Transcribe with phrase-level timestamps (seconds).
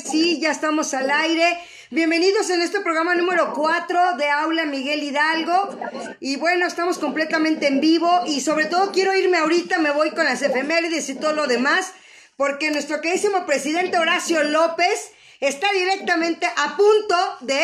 [0.00, 1.58] sí, ya estamos al aire.
[1.90, 5.78] Bienvenidos en este programa número 4 de Aula Miguel Hidalgo.
[6.20, 10.24] Y bueno, estamos completamente en vivo y sobre todo quiero irme ahorita, me voy con
[10.24, 11.92] las efemérides y todo lo demás,
[12.36, 17.58] porque nuestro queridísimo presidente Horacio López está directamente a punto de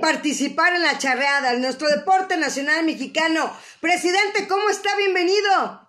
[0.00, 3.50] participar en la charreada, en nuestro deporte nacional mexicano.
[3.80, 4.94] Presidente, ¿cómo está?
[4.96, 5.88] Bienvenido.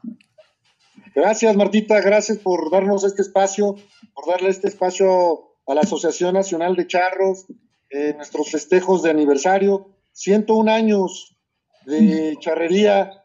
[1.15, 3.75] Gracias, Martita, gracias por darnos este espacio,
[4.13, 7.45] por darle este espacio a la Asociación Nacional de Charros,
[7.89, 11.37] eh, nuestros festejos de aniversario, 101 años
[11.85, 13.23] de charrería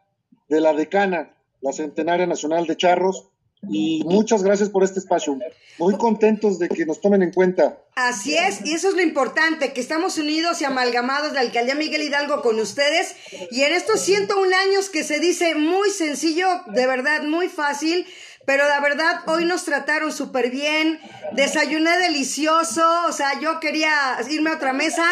[0.48, 3.28] de la decana, la Centenaria Nacional de Charros,
[3.62, 5.36] y muchas gracias por este espacio.
[5.78, 7.82] Muy contentos de que nos tomen en cuenta.
[7.96, 12.02] Así es, y eso es lo importante, que estamos unidos y amalgamados la alcaldía Miguel
[12.02, 13.16] Hidalgo con ustedes.
[13.50, 18.06] Y en estos 101 años que se dice muy sencillo, de verdad muy fácil,
[18.48, 20.98] pero la verdad hoy nos trataron súper bien,
[21.32, 25.04] desayuné delicioso, o sea, yo quería irme a otra mesa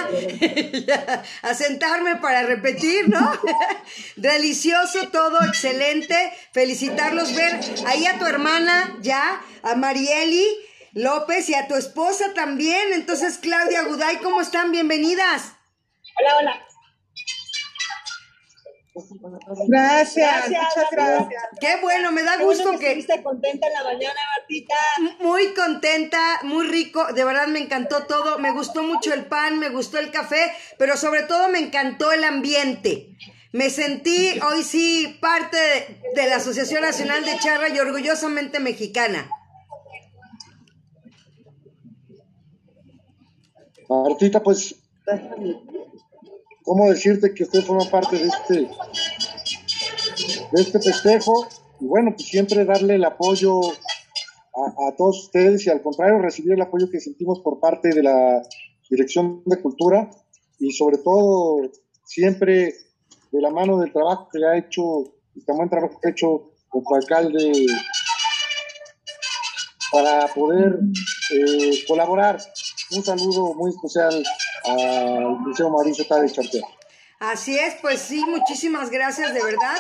[1.43, 3.31] a sentarme para repetir, ¿no?
[4.17, 6.17] delicioso todo, excelente,
[6.53, 10.47] felicitarlos, ver ahí a tu hermana ya, a Marieli
[10.95, 14.73] López y a tu esposa también, entonces Claudia Guday, ¿cómo están?
[14.73, 15.53] Bienvenidas.
[16.19, 16.67] Hola, hola.
[19.69, 21.43] Gracias, muchas gracias.
[21.61, 22.89] Qué bueno, me da gusto que...
[22.93, 24.75] Estuviste contenta en la mañana, Martita.
[25.21, 29.69] Muy contenta, muy rico, de verdad me encantó todo, me gustó mucho el pan, me
[29.69, 33.17] gustó el café, pero sobre todo me encantó el ambiente.
[33.53, 35.59] Me sentí hoy sí parte
[36.15, 39.29] de, la Asociación Nacional de Charra y orgullosamente mexicana.
[43.89, 44.75] Martita, pues
[46.67, 48.55] cómo decirte que usted forma parte de este,
[50.53, 51.47] de este festejo
[51.81, 56.61] y bueno, pues siempre darle el apoyo a, todos ustedes y al contrario recibir el
[56.63, 58.43] apoyo que sentimos por parte de la
[58.91, 60.11] Dirección de Cultura
[60.59, 61.71] y sobre todo
[62.05, 62.75] siempre
[63.31, 65.05] de la mano del trabajo que ha hecho,
[65.37, 67.67] el buen trabajo que ha hecho como alcalde
[69.93, 70.81] para poder
[71.33, 72.39] eh, colaborar.
[72.93, 74.25] Un saludo muy especial
[74.69, 76.05] al Museo Mauricio.
[77.19, 79.77] Así es, pues sí, muchísimas gracias, de verdad.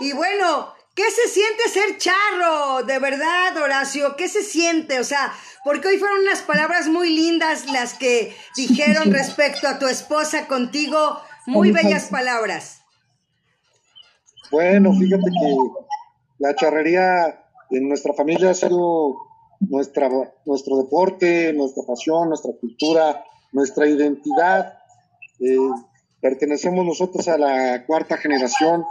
[0.00, 2.84] Y bueno, ¿qué se siente ser charro?
[2.84, 5.00] De verdad, Horacio, ¿qué se siente?
[5.00, 5.32] O sea,
[5.64, 11.18] porque hoy fueron unas palabras muy lindas las que dijeron respecto a tu esposa contigo,
[11.46, 12.82] muy bellas palabras.
[14.52, 15.56] Bueno, fíjate que
[16.38, 19.16] la charrería en nuestra familia ha sido
[19.60, 20.08] nuestra,
[20.44, 23.24] nuestro deporte, nuestra pasión, nuestra cultura,
[23.56, 24.74] nuestra identidad.
[25.40, 25.56] Eh,
[26.20, 28.84] pertenecemos nosotros a la cuarta generación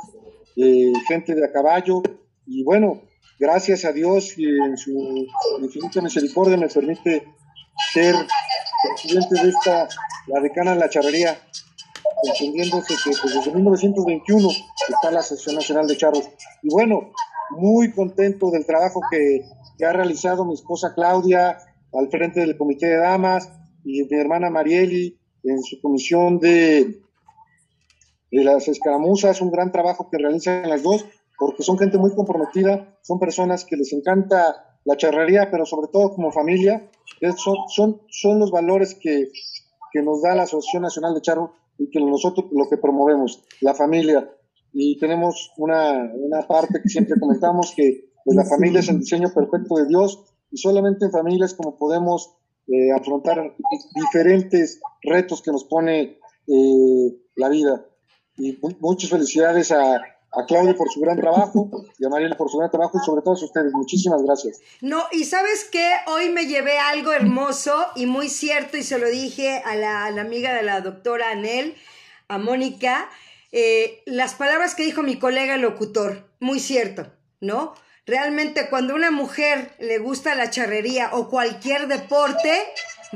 [0.55, 2.01] de gente de a caballo
[2.47, 3.01] y bueno,
[3.39, 5.27] gracias a Dios y en su
[5.61, 7.27] infinita misericordia me permite
[7.93, 8.15] ser
[8.89, 9.87] presidente de esta,
[10.27, 11.37] la decana de la charrería,
[12.23, 14.49] entendiéndose que pues, desde 1921
[14.89, 16.27] está la Asociación Nacional de Charros.
[16.63, 17.11] Y bueno,
[17.51, 21.59] muy contento del trabajo que ha realizado mi esposa Claudia
[21.93, 23.49] al frente del Comité de Damas,
[23.85, 27.01] y mi hermana Marieli en su comisión de,
[28.31, 31.05] de las escaramuzas, un gran trabajo que realizan las dos,
[31.37, 36.13] porque son gente muy comprometida, son personas que les encanta la charrería, pero sobre todo
[36.13, 36.89] como familia,
[37.37, 39.29] son, son, son los valores que,
[39.91, 43.73] que nos da la Asociación Nacional de Charro y que nosotros lo que promovemos, la
[43.73, 44.29] familia.
[44.73, 49.31] Y tenemos una, una parte que siempre comentamos, que pues, la familia es el diseño
[49.33, 52.35] perfecto de Dios y solamente en familias como podemos
[52.67, 53.55] eh, afrontar
[53.93, 57.85] diferentes retos que nos pone eh, la vida.
[58.37, 60.01] Y muchas felicidades a,
[60.35, 63.21] a Claudia por su gran trabajo y a Mariela por su gran trabajo y sobre
[63.21, 63.71] todo a ustedes.
[63.73, 64.59] Muchísimas gracias.
[64.81, 69.09] No, y sabes qué, hoy me llevé algo hermoso y muy cierto y se lo
[69.09, 71.75] dije a la, amiga de la doctora Anel,
[72.27, 73.09] a Mónica,
[73.51, 77.07] eh, las palabras que dijo mi colega locutor, muy cierto,
[77.39, 77.73] ¿no?
[78.05, 82.61] Realmente cuando una mujer le gusta la charrería o cualquier deporte,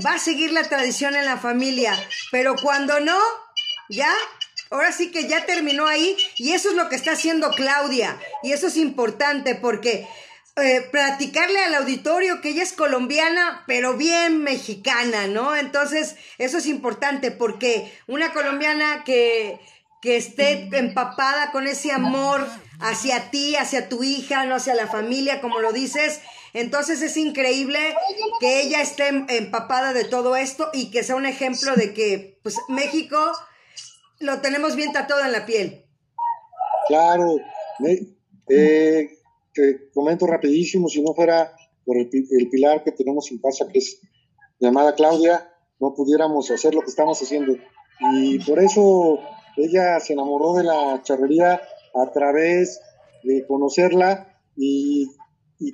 [0.04, 1.94] va a seguir la tradición en la familia.
[2.32, 3.20] Pero cuando no,
[3.90, 4.12] ya,
[4.72, 6.18] ahora sí que ya terminó ahí.
[6.38, 8.18] Y eso es lo que está haciendo Claudia.
[8.42, 10.08] Y eso es importante porque
[10.56, 15.56] eh, platicarle al auditorio que ella es colombiana, pero bien mexicana, ¿no?
[15.56, 19.60] Entonces, eso es importante porque una colombiana que,
[20.02, 22.48] que esté empapada con ese amor
[22.80, 26.22] hacia ti, hacia tu hija, no hacia la familia, como lo dices.
[26.54, 27.80] Entonces es increíble
[28.40, 32.56] que ella esté empapada de todo esto y que sea un ejemplo de que pues
[32.70, 33.18] México
[34.20, 35.86] lo tenemos bien tatuado en la piel.
[36.88, 37.38] Claro,
[38.48, 41.54] te comento rapidísimo, si no fuera
[41.86, 42.10] por el,
[42.50, 44.02] pilar que tenemos en casa, que es
[44.60, 47.56] mi amada Claudia, no pudiéramos hacer lo que estamos haciendo.
[48.14, 49.20] Y por eso
[49.58, 51.62] ella se enamoró de la charrería
[51.96, 52.82] a través
[53.24, 55.12] de conocerla y,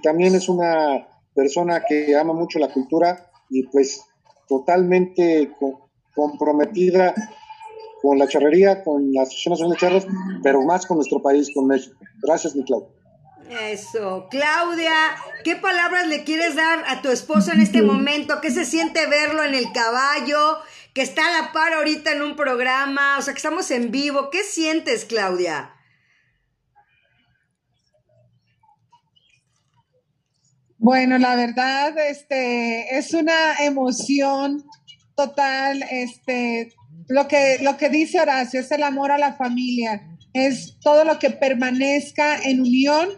[0.01, 4.03] también es una persona que ama mucho la cultura y pues
[4.47, 5.51] totalmente
[6.15, 7.13] comprometida
[8.01, 10.07] con la charrería, con la Asociación de Charros,
[10.41, 11.97] pero más con nuestro país, con México.
[12.21, 12.89] Gracias, mi Claudia.
[13.49, 14.27] Eso.
[14.29, 14.91] Claudia,
[15.43, 18.41] ¿qué palabras le quieres dar a tu esposo en este momento?
[18.41, 20.57] ¿Qué se siente verlo en el caballo?
[20.95, 24.31] Que está a la par ahorita en un programa, o sea, que estamos en vivo.
[24.31, 25.75] ¿Qué sientes, Claudia?
[30.79, 34.65] Bueno, la verdad, este, es una emoción
[35.15, 36.73] total, este,
[37.07, 40.01] lo que, lo que dice Horacio, es el amor a la familia,
[40.33, 43.09] es todo lo que permanezca en unión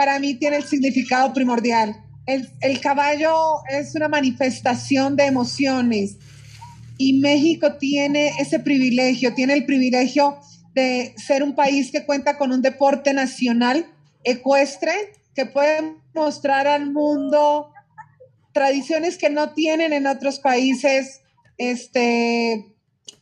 [0.00, 1.94] para mí tiene el significado primordial.
[2.24, 3.34] El, caballo
[3.68, 6.16] es una manifestación de emociones
[7.00, 10.36] y México tiene ese privilegio, tiene el privilegio
[10.74, 13.86] de ser un país que cuenta con un deporte nacional
[14.22, 14.92] ecuestre
[15.34, 17.72] que puede mostrar al mundo
[18.52, 21.22] tradiciones que no tienen en otros países,
[21.56, 22.66] este,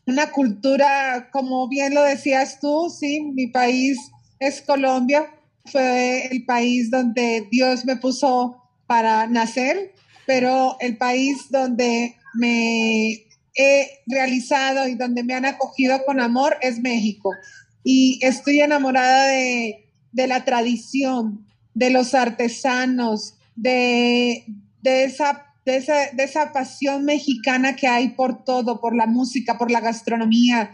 [0.06, 3.96] una cultura, como bien lo decías tú, sí, mi país
[4.40, 5.30] es Colombia,
[5.66, 9.94] fue el país donde Dios me puso para nacer,
[10.26, 13.27] pero el país donde me
[13.58, 17.30] he realizado y donde me han acogido con amor es México.
[17.84, 24.46] Y estoy enamorada de, la tradición, de los artesanos, de,
[24.82, 25.84] esa, de,
[26.16, 30.70] esa, pasión mexicana que hay por todo, por la música, por la gastronomía.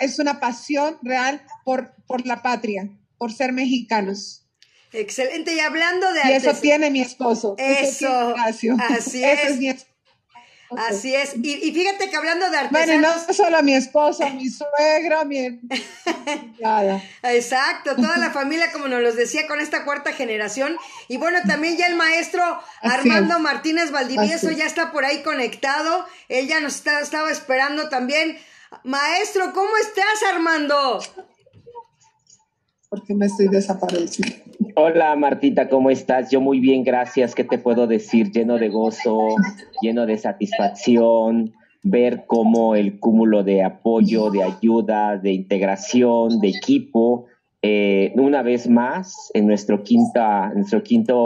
[0.00, 4.44] es una pasión real por, por la patria por ser mexicanos.
[4.92, 6.20] Excelente, y hablando de...
[6.30, 7.56] Y eso tiene mi esposo.
[7.58, 8.68] Eso, así
[9.22, 9.86] es.
[10.76, 11.34] Así es.
[11.36, 12.86] Y, fíjate que hablando de artesanos...
[12.86, 15.46] Bueno, no solo mi esposo, mi suegro, mi...
[17.22, 20.76] Exacto, toda la familia, como nos los decía, con esta cuarta generación.
[21.08, 22.42] Y bueno, también ya el maestro
[22.82, 26.06] Armando Martínez Valdivieso ya está por ahí conectado.
[26.28, 28.38] Él ya nos estaba esperando también.
[28.84, 31.00] Maestro, ¿cómo estás, Armando?
[32.88, 34.44] porque me estoy desapareciendo.
[34.74, 36.30] Hola Martita, ¿cómo estás?
[36.30, 37.34] Yo muy bien, gracias.
[37.34, 38.32] ¿Qué te puedo decir?
[38.32, 39.36] Lleno de gozo,
[39.80, 47.26] lleno de satisfacción, ver cómo el cúmulo de apoyo, de ayuda, de integración, de equipo,
[47.62, 51.24] eh, una vez más en nuestro, quinta, nuestro quinto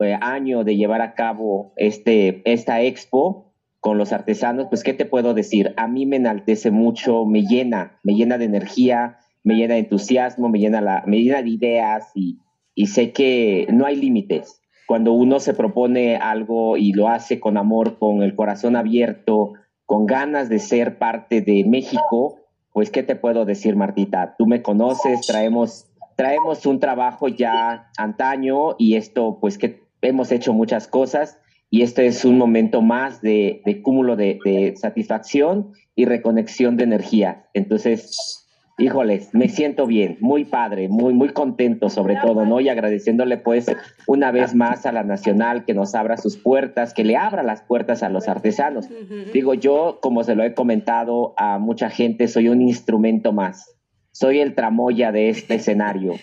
[0.00, 5.04] eh, año de llevar a cabo este, esta expo con los artesanos, pues ¿qué te
[5.04, 5.74] puedo decir?
[5.76, 10.48] A mí me enaltece mucho, me llena, me llena de energía, me llena de entusiasmo,
[10.48, 12.38] me llena, me llena de ideas y,
[12.74, 14.60] y sé que no hay límites.
[14.86, 19.54] Cuando uno se propone algo y lo hace con amor, con el corazón abierto,
[19.86, 22.40] con ganas de ser parte de México,
[22.72, 24.34] pues ¿qué te puedo decir, Martita?
[24.36, 25.86] Tú me conoces, traemos,
[26.16, 31.38] traemos un trabajo ya antaño y esto, pues que hemos hecho muchas cosas
[31.70, 36.84] y este es un momento más de, de cúmulo de, de satisfacción y reconexión de
[36.84, 37.46] energía.
[37.54, 38.43] Entonces,
[38.76, 42.60] Híjoles, me siento bien, muy padre, muy, muy contento sobre todo, ¿no?
[42.60, 43.66] Y agradeciéndole pues
[44.08, 47.62] una vez más a la Nacional que nos abra sus puertas, que le abra las
[47.62, 48.88] puertas a los artesanos.
[49.32, 53.76] Digo, yo, como se lo he comentado a mucha gente, soy un instrumento más.
[54.10, 56.14] Soy el tramoya de este escenario.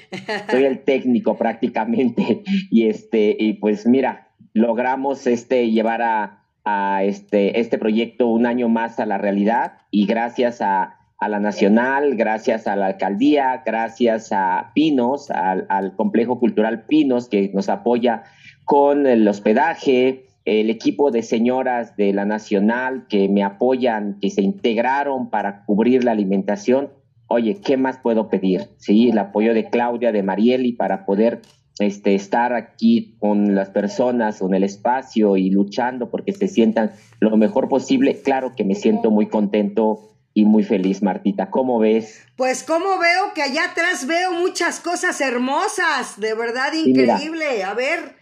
[0.49, 2.43] Soy el técnico prácticamente.
[2.69, 8.67] Y este, y pues mira, logramos este llevar a, a este, este proyecto un año
[8.67, 14.31] más a la realidad y gracias a a la Nacional, gracias a la alcaldía, gracias
[14.31, 18.23] a Pinos, al, Complejo Cultural Pinos, que nos apoya
[18.65, 24.41] con el hospedaje, el equipo de señoras de la Nacional que me apoyan, que se
[24.41, 26.89] integraron para cubrir la alimentación.
[27.27, 28.61] Oye, ¿qué más puedo pedir?
[28.77, 31.43] Sí, el apoyo de Claudia, de Marieli, para poder
[31.77, 37.37] este, estar aquí con las personas, con el espacio y luchando porque se sientan lo
[37.37, 38.19] mejor posible.
[38.23, 41.49] Claro que me siento muy contento y muy feliz, Martita.
[41.49, 42.25] ¿Cómo ves?
[42.37, 47.63] Pues como veo que allá atrás veo muchas cosas hermosas, de verdad increíble.
[47.63, 48.15] A ver.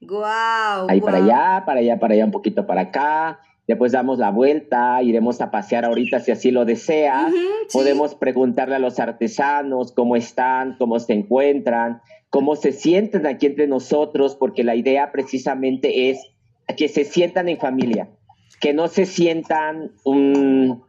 [0.00, 0.86] Guau.
[0.90, 3.40] Ahí para allá, para allá, para allá, un poquito para acá.
[3.66, 7.32] Después damos la vuelta, iremos a pasear ahorita si así lo deseas.
[7.72, 13.66] Podemos preguntarle a los artesanos cómo están, cómo se encuentran, cómo se sienten aquí entre
[13.66, 16.18] nosotros, porque la idea precisamente es
[16.76, 18.10] que se sientan en familia
[18.60, 20.84] que no se sientan un,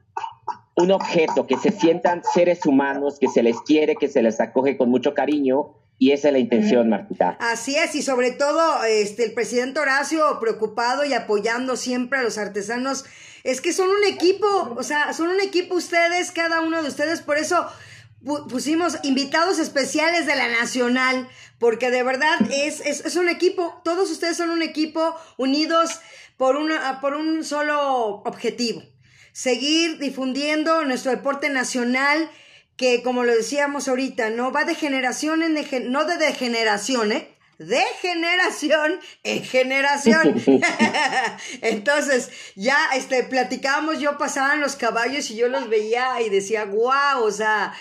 [0.75, 4.77] un objeto, que se sientan seres humanos, que se les quiere, que se les acoge
[4.77, 7.38] con mucho cariño Y esa es la intención, Martita.
[7.39, 12.38] Así es, y sobre todo este, el presidente Horacio preocupado y apoyando siempre a los
[12.38, 13.05] artesanos.
[13.45, 17.22] Es que son un equipo, o sea, son un equipo ustedes, cada uno de ustedes,
[17.22, 17.65] por eso
[18.50, 21.29] pusimos invitados especiales de la Nacional,
[21.60, 26.00] porque de verdad es, es, es, un equipo, todos ustedes son un equipo unidos
[26.38, 28.84] por, una, por un solo objetivo,
[29.32, 32.29] seguir difundiendo nuestro deporte nacional
[32.77, 37.36] que como lo decíamos ahorita, no va de generación en de, no de degeneración, ¿eh?
[37.58, 40.44] de generación en generación.
[41.62, 47.24] Entonces, ya este platicábamos, yo pasaban los caballos y yo los veía y decía, "Wow,
[47.24, 47.74] o sea,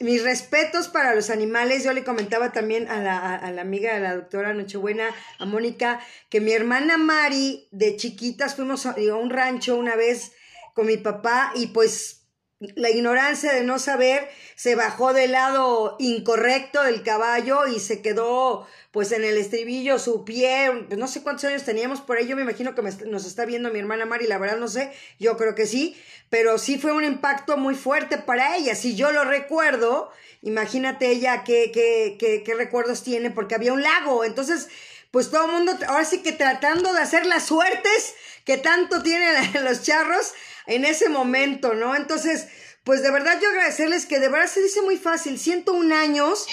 [0.00, 1.84] mis respetos para los animales.
[1.84, 6.00] Yo le comentaba también a la, a la amiga de la doctora Nochebuena, a Mónica,
[6.28, 10.32] que mi hermana Mari, de chiquitas, fuimos a un rancho una vez
[10.74, 12.20] con mi papá y pues
[12.60, 18.66] la ignorancia de no saber se bajó del lado incorrecto del caballo y se quedó
[18.90, 22.36] pues en el estribillo su pie, pues, no sé cuántos años teníamos por ahí, yo
[22.36, 25.54] me imagino que nos está viendo mi hermana Mari, la verdad no sé, yo creo
[25.54, 25.96] que sí,
[26.28, 30.10] pero sí fue un impacto muy fuerte para ella, si yo lo recuerdo,
[30.42, 34.68] imagínate ella qué, qué, qué, qué recuerdos tiene, porque había un lago, entonces
[35.10, 39.34] pues todo el mundo, ahora sí que tratando de hacer las suertes que tanto tienen
[39.64, 40.34] los charros,
[40.66, 41.96] en ese momento, ¿no?
[41.96, 42.46] Entonces,
[42.84, 46.46] pues de verdad yo agradecerles que de verdad se dice muy fácil, 101 años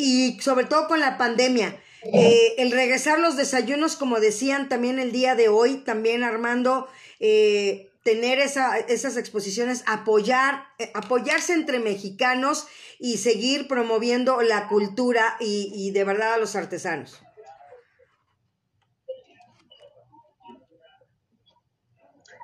[0.00, 1.78] y sobre todo con la pandemia.
[2.02, 6.88] Eh, el regresar los desayunos, como decían también el día de hoy, también Armando,
[7.18, 12.66] eh, tener esa, esas exposiciones, apoyar, eh, apoyarse entre mexicanos
[12.98, 17.20] y seguir promoviendo la cultura y, y de verdad a los artesanos.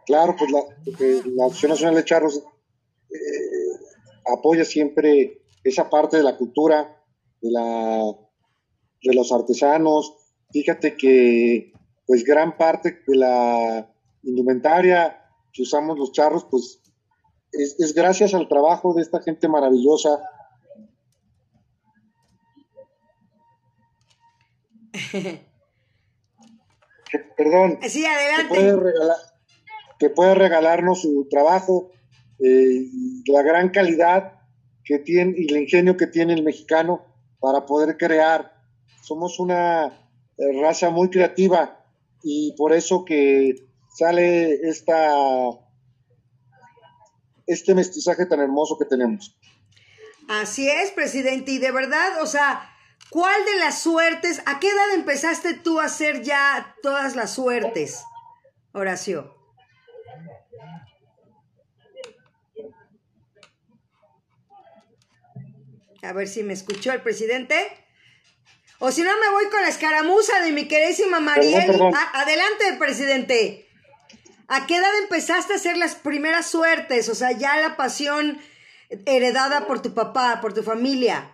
[0.04, 0.60] Claro, pues la,
[1.25, 2.42] la Asociación Nacional de Charros
[3.10, 3.16] eh,
[4.32, 6.95] apoya siempre esa parte de la cultura,
[7.46, 8.04] de, la,
[9.02, 10.14] de los artesanos.
[10.52, 11.72] Fíjate que
[12.06, 15.22] pues gran parte de la indumentaria
[15.52, 16.80] que usamos los charros, pues
[17.52, 20.20] es, es gracias al trabajo de esta gente maravillosa.
[27.36, 27.78] Perdón.
[27.88, 28.48] Sí, adelante.
[28.48, 29.16] Puede regalar,
[29.98, 31.90] que puede regalarnos su trabajo,
[32.38, 32.86] eh,
[33.26, 34.40] la gran calidad
[34.84, 37.15] que tiene y el ingenio que tiene el mexicano
[37.46, 38.60] para poder crear.
[39.02, 41.78] Somos una eh, raza muy creativa
[42.24, 45.12] y por eso que sale esta,
[47.46, 49.38] este mestizaje tan hermoso que tenemos.
[50.26, 52.68] Así es, presidente, y de verdad, o sea,
[53.10, 58.02] ¿cuál de las suertes, a qué edad empezaste tú a hacer ya todas las suertes,
[58.72, 59.35] Horacio?
[66.06, 67.56] A ver si me escuchó el presidente.
[68.78, 71.80] O si no, me voy con la escaramuza de mi queridísima Mariel.
[72.12, 73.68] Adelante, presidente.
[74.48, 77.08] ¿A qué edad empezaste a hacer las primeras suertes?
[77.08, 78.38] O sea, ya la pasión
[79.06, 81.32] heredada por tu papá, por tu familia.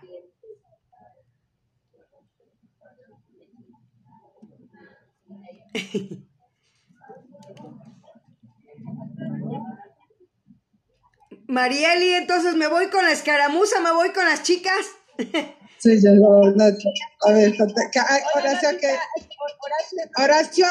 [11.52, 14.86] Marieli, entonces me voy con la escaramuza, me voy con las chicas.
[15.82, 17.52] Sí, yo no, a ver,
[18.36, 18.96] Horacio, que,
[20.14, 20.66] Horacio,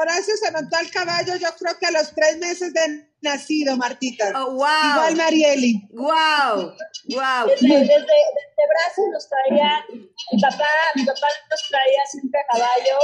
[0.00, 4.32] Horacio se montó al caballo, yo creo que a los tres meses de nacido, Martita.
[4.34, 4.66] Oh, wow.
[4.90, 5.86] Igual Marieli.
[5.92, 6.74] Wow,
[7.14, 7.46] wow.
[7.46, 12.98] Desde, desde, brazos nos traía, mi papá, mi papá nos traía siempre a caballo.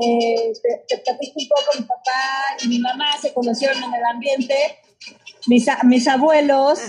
[0.00, 4.04] Eh, te, te platico un poco, mi papá y mi mamá se conocieron en el
[4.04, 4.80] ambiente
[5.46, 6.80] mis, mis abuelos,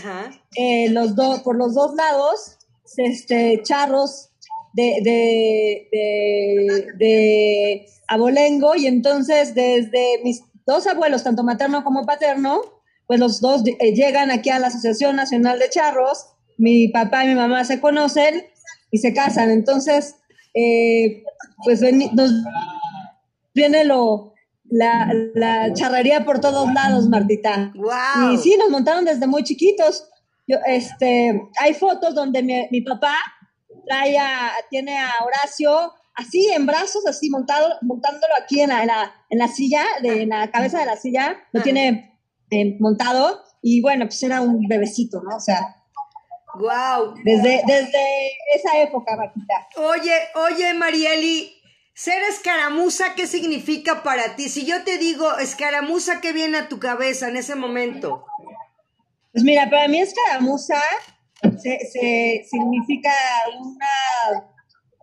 [0.56, 2.58] eh, los dos, por los dos lados,
[2.98, 4.30] este, charros
[4.74, 12.62] de, de, de, de, abolengo, y entonces desde mis dos abuelos, tanto materno como paterno,
[13.08, 17.30] pues los dos eh, llegan aquí a la Asociación Nacional de Charros, mi papá y
[17.30, 18.46] mi mamá se conocen
[18.92, 20.16] y se casan, entonces,
[20.54, 21.24] eh,
[21.64, 21.82] pues
[22.14, 22.32] nos
[23.54, 24.35] viene lo,
[24.70, 27.72] la, la charrería por todos lados, Martita.
[27.76, 28.34] Wow.
[28.34, 30.10] Y sí, nos montaron desde muy chiquitos.
[30.48, 33.16] Yo, este, hay fotos donde mi, mi papá
[33.88, 38.88] trae a, tiene a Horacio así en brazos, así montado, montándolo aquí en la, en
[38.88, 42.20] la, en la silla, de, en la cabeza de la silla, lo tiene
[42.52, 45.36] eh, montado y bueno, pues era un bebecito, ¿no?
[45.36, 45.76] O sea,
[46.58, 47.16] Wow.
[47.24, 49.68] Desde, desde esa época, Martita.
[49.76, 51.52] Oye, oye, Marieli,
[51.96, 54.50] ser escaramuza, ¿qué significa para ti?
[54.50, 58.26] Si yo te digo escaramuza, ¿qué viene a tu cabeza en ese momento?
[59.32, 60.76] Pues mira, para mí escaramuza
[61.58, 63.12] se, significa
[63.60, 64.46] una,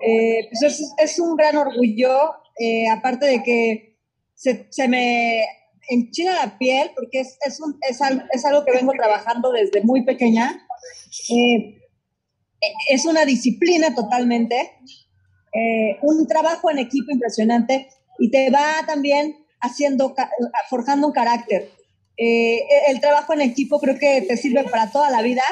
[0.07, 3.97] eh, pues es, un gran orgullo, eh, aparte de que
[4.35, 5.45] se, me
[5.89, 10.67] enchina la piel, porque es, es, un, es, algo, que vengo trabajando desde muy pequeña.
[11.31, 11.79] Eh,
[12.91, 14.73] es una disciplina totalmente,
[16.03, 20.15] un trabajo en equipo impresionante y te va también haciendo,
[20.71, 21.71] forjando un carácter.
[22.17, 25.43] el trabajo en equipo creo que te sirve para toda la vida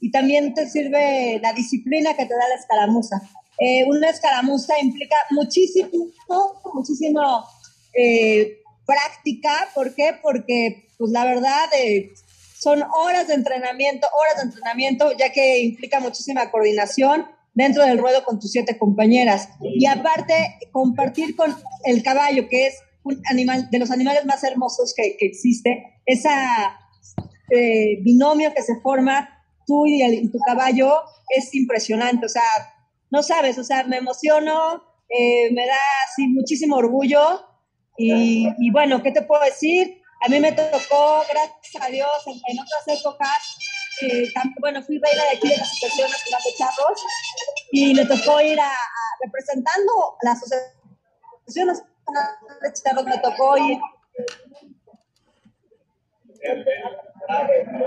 [0.00, 3.22] y también te sirve la disciplina que te da la escaramuza.
[3.58, 5.88] Eh, una escaramuza implica muchísimo,
[6.74, 7.44] muchísimo
[7.94, 9.70] eh, práctica.
[9.74, 10.14] ¿Por qué?
[10.22, 12.10] Porque, pues la verdad, eh,
[12.58, 18.24] son horas de entrenamiento, horas de entrenamiento, ya que implica muchísima coordinación dentro del ruedo
[18.24, 19.48] con tus siete compañeras.
[19.62, 20.34] Y aparte,
[20.72, 25.26] compartir con el caballo, que es un animal, de los animales más hermosos que, que
[25.26, 26.78] existe, esa
[28.02, 29.28] binomio que se forma
[29.66, 32.42] tú y, tu caballo es impresionante, o sea,
[33.10, 37.46] no sabes, o sea, me emociono, eh, me da así muchísimo orgullo
[37.96, 40.02] y, bueno, ¿qué te puedo decir?
[40.26, 43.56] A mí me tocó, gracias a Dios, en, otras épocas,
[44.02, 44.24] eh,
[44.60, 47.00] bueno, fui reina de aquí de la Asociación Nacional de Charros
[47.72, 48.72] y me tocó ir a,
[49.24, 51.86] representando la Asociación Nacional
[52.62, 53.78] de Charros, me tocó ir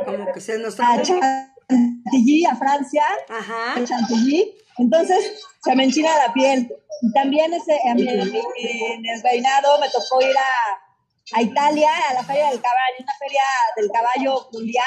[0.05, 3.75] como que se nos Chantilly, a Francia, Ajá.
[3.84, 4.55] Chantilly.
[4.77, 6.72] Entonces se me enchina la piel.
[7.01, 12.50] Y también ese, en, el reinado me tocó ir a, a, Italia, a la Feria
[12.50, 13.41] del Caballo, una feria
[13.75, 14.86] del caballo mundial.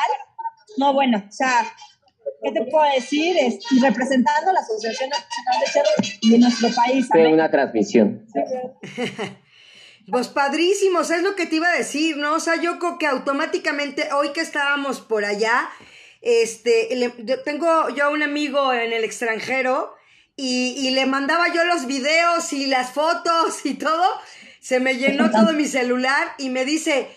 [0.76, 1.72] No, bueno, o sea,
[2.42, 3.36] ¿qué te puedo decir?
[3.38, 7.06] Es, representando la Asociación Nacional de Cerros de nuestro país.
[7.10, 8.26] Fue una transmisión.
[10.10, 12.34] Pues padrísimos, es lo que te iba a decir, ¿no?
[12.34, 15.70] O sea, yo creo que automáticamente, hoy que estábamos por allá,
[16.20, 17.12] este,
[17.44, 19.94] tengo yo un amigo en el extranjero
[20.36, 24.04] y, le mandaba yo los videos y las fotos y todo.
[24.60, 27.08] Se me llenó todo mi celular y me dice,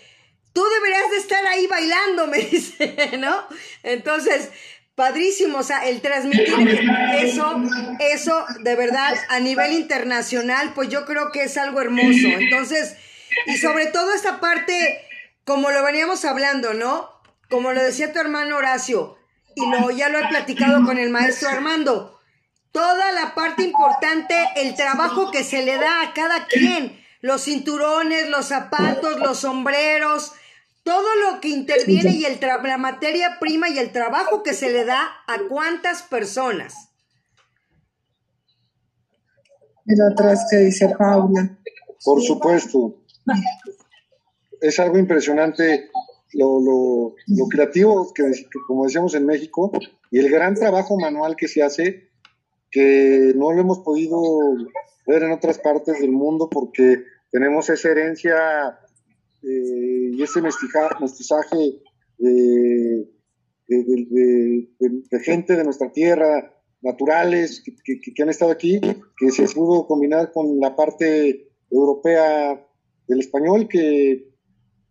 [0.53, 3.47] tú deberías de estar ahí bailando, me dice, ¿no?
[3.83, 4.51] Entonces,
[4.95, 6.89] padrísimo, o sea, el transmitir
[7.21, 7.61] eso,
[7.99, 12.27] eso de verdad a nivel internacional, pues yo creo que es algo hermoso.
[12.27, 12.95] Entonces,
[13.47, 15.01] y sobre todo esta parte,
[15.45, 17.13] como lo veníamos hablando, ¿no?
[17.53, 19.15] como lo decía tu hermano Horacio,
[19.55, 22.19] y lo, ya lo he platicado con el maestro Armando,
[22.71, 28.27] toda la parte importante, el trabajo que se le da a cada quien, los cinturones,
[28.29, 30.33] los zapatos, los sombreros,
[30.83, 34.85] todo lo que interviene y el la materia prima y el trabajo que se le
[34.85, 36.89] da a cuántas personas.
[39.85, 41.57] El otro es que dice Paula.
[42.03, 43.01] Por supuesto.
[44.61, 45.89] Es algo impresionante
[46.33, 48.23] lo, lo, lo creativo, que,
[48.67, 49.71] como decíamos en México,
[50.11, 52.09] y el gran trabajo manual que se hace,
[52.71, 54.21] que no lo hemos podido
[55.05, 58.79] ver en otras partes del mundo porque tenemos esa herencia
[59.43, 61.81] eh, y ese mestizaje
[62.17, 63.09] de,
[63.67, 68.79] de, gente de nuestra tierra, naturales, que, que, han estado aquí,
[69.17, 72.65] que se pudo combinar con la parte europea
[73.07, 74.29] del español, que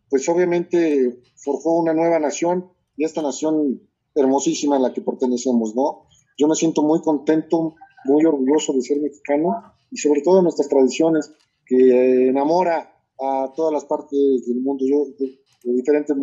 [0.08, 3.80] pues obviamente forjó una nueva nación y esta nación
[4.14, 6.06] hermosísima a la que pertenecemos, ¿no?
[6.36, 10.68] Yo me siento muy contento, muy orgulloso de ser mexicano y sobre todo de nuestras
[10.68, 11.32] tradiciones
[11.64, 12.91] que enamora
[13.22, 15.38] a todas las partes del mundo, yo, de,
[15.72, 16.16] diferentes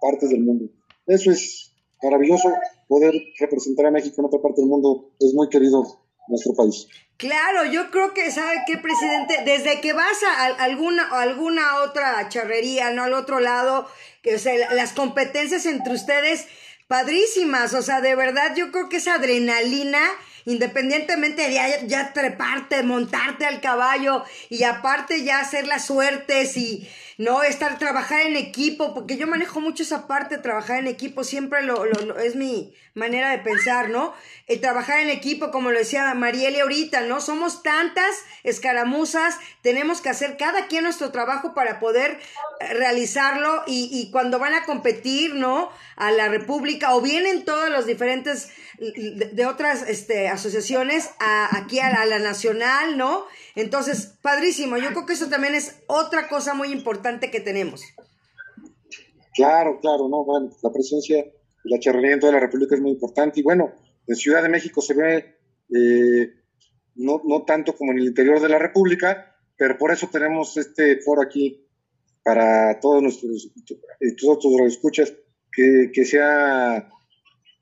[0.00, 0.70] partes del mundo.
[1.06, 2.52] Eso es maravilloso,
[2.88, 5.84] poder representar a México en otra parte del mundo es muy querido
[6.28, 6.86] nuestro país.
[7.16, 9.34] Claro, yo creo que, ¿sabe qué, presidente?
[9.44, 13.04] Desde que vas a alguna, alguna otra charrería, ¿no?
[13.04, 13.86] Al otro lado,
[14.22, 16.46] que, o sea, las competencias entre ustedes,
[16.88, 20.00] padrísimas, o sea, de verdad, yo creo que esa adrenalina,
[20.44, 26.88] independientemente de ya, ya treparte, montarte al caballo y aparte ya hacer las suertes y
[27.20, 31.62] no estar, trabajar en equipo, porque yo manejo mucho esa parte, trabajar en equipo, siempre
[31.62, 34.14] lo, lo, es mi manera de pensar, ¿no?
[34.46, 37.20] El trabajar en equipo, como lo decía Marielle ahorita, ¿no?
[37.20, 38.10] Somos tantas
[38.42, 42.18] escaramuzas, tenemos que hacer cada quien nuestro trabajo para poder
[42.60, 45.70] eh, realizarlo y, y cuando van a competir, ¿no?
[45.96, 48.48] A la República o vienen todos los diferentes
[48.80, 53.26] de, otras este, asociaciones a, aquí a la nacional, ¿no?
[53.54, 54.76] Entonces, padrísimo.
[54.76, 57.82] Yo creo que eso también es otra cosa muy importante que tenemos.
[59.34, 61.24] Claro, claro, no, bueno, la presencia
[61.64, 63.40] y la charrería toda la República es muy importante.
[63.40, 63.72] Y bueno,
[64.06, 65.36] en Ciudad de México se ve
[65.74, 66.32] eh,
[66.96, 71.00] no, no tanto como en el interior de la República, pero por eso tenemos este
[71.00, 71.66] foro aquí
[72.22, 73.50] para todos nuestros,
[74.20, 75.12] todos los escuchas,
[75.52, 76.88] que, que sea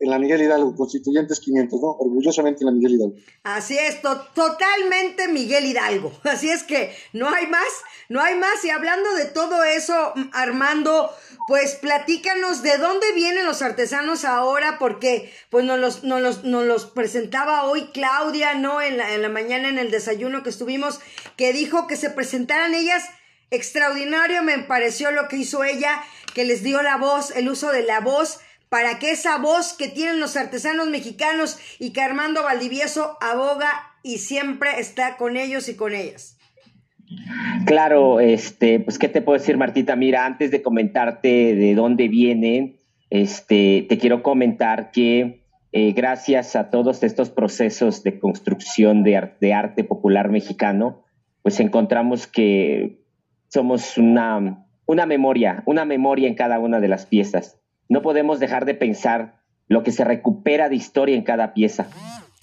[0.01, 1.89] en la Miguel Hidalgo, constituyentes 500, ¿no?
[1.99, 3.17] Orgullosamente en la Miguel Hidalgo.
[3.43, 6.13] Así es, totalmente Miguel Hidalgo.
[6.25, 7.67] Así es que no hay más,
[8.09, 8.65] no hay más.
[8.65, 11.11] Y hablando de todo eso, Armando,
[11.49, 16.65] pues platícanos de dónde vienen los artesanos ahora, porque pues nos los, nos los, nos
[16.65, 18.81] los presentaba hoy Claudia, ¿no?
[18.81, 21.01] En la, en la mañana en el desayuno que estuvimos,
[21.37, 23.05] que dijo que se presentaran ellas.
[23.51, 26.03] Extraordinario me pareció lo que hizo ella,
[26.35, 29.89] que les dio la voz, el uso de la voz para que esa voz que
[29.89, 33.71] tienen los artesanos mexicanos y que Armando Valdivieso aboga
[34.03, 36.37] y siempre está con ellos y con ellas.
[37.65, 39.97] Claro, este, pues qué te puedo decir, Martita.
[39.97, 42.77] Mira, antes de comentarte de dónde vienen,
[43.11, 49.85] este, te quiero comentar que eh, gracias a todos estos procesos de construcción de, arte
[49.85, 51.05] popular mexicano,
[51.43, 53.01] pues encontramos que
[53.49, 57.58] somos una, una memoria, una memoria en cada una de las piezas
[57.89, 61.89] no podemos dejar de pensar lo que se recupera de historia en cada pieza.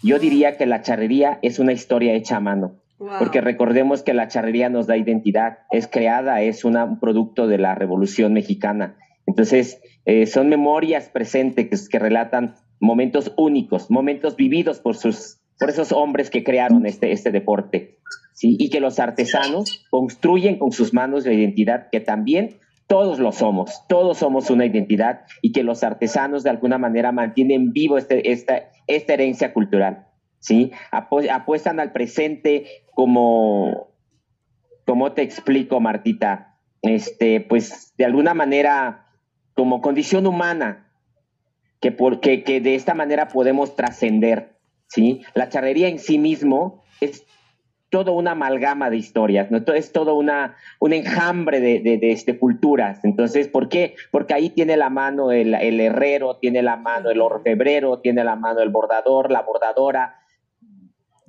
[0.04, 2.82] Yo diría que la charrería es una historia hecha a mano,
[3.20, 7.76] porque recordemos que la charrería nos da identidad, es creada, es un producto de la
[7.76, 8.98] Revolución Mexicana.
[9.26, 15.92] Entonces, eh, son memorias presentes que, relatan momentos únicos, momentos vividos por, sus, por esos
[15.92, 17.98] hombres que crearon este, este deporte.
[18.34, 18.56] ¿sí?
[18.60, 23.84] Y que los artesanos construyen con sus manos la identidad que también todos lo somos,
[23.88, 28.70] todos somos una identidad y que los artesanos de alguna manera mantienen vivo este, esta,
[28.88, 30.08] esta herencia cultural,
[30.40, 30.72] ¿sí?
[30.92, 33.88] apuestan al presente como,
[34.86, 39.08] como te explico, Martita, este, pues de alguna manera
[39.56, 40.92] como condición humana,
[41.80, 45.22] que, porque, que de esta manera podemos trascender, ¿sí?
[45.34, 47.26] La charrería en sí mismo es
[47.96, 49.60] todo una amalgama de historias, ¿no?
[49.74, 53.00] Es todo una, un enjambre de, de, este, culturas.
[53.06, 53.96] Entonces, ¿por qué?
[54.12, 58.36] Porque ahí tiene la mano el, el, herrero, tiene la mano el orfebrero, tiene la
[58.36, 60.20] mano el bordador, la bordadora.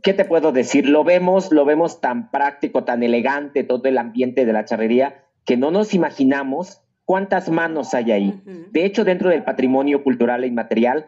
[0.02, 0.88] ¿Qué te puedo decir?
[0.88, 5.56] Lo vemos, lo vemos tan práctico, tan elegante, todo el ambiente de la charrería, que
[5.56, 8.42] no nos imaginamos cuántas manos hay ahí.
[8.72, 11.06] De hecho, dentro del patrimonio cultural e inmaterial,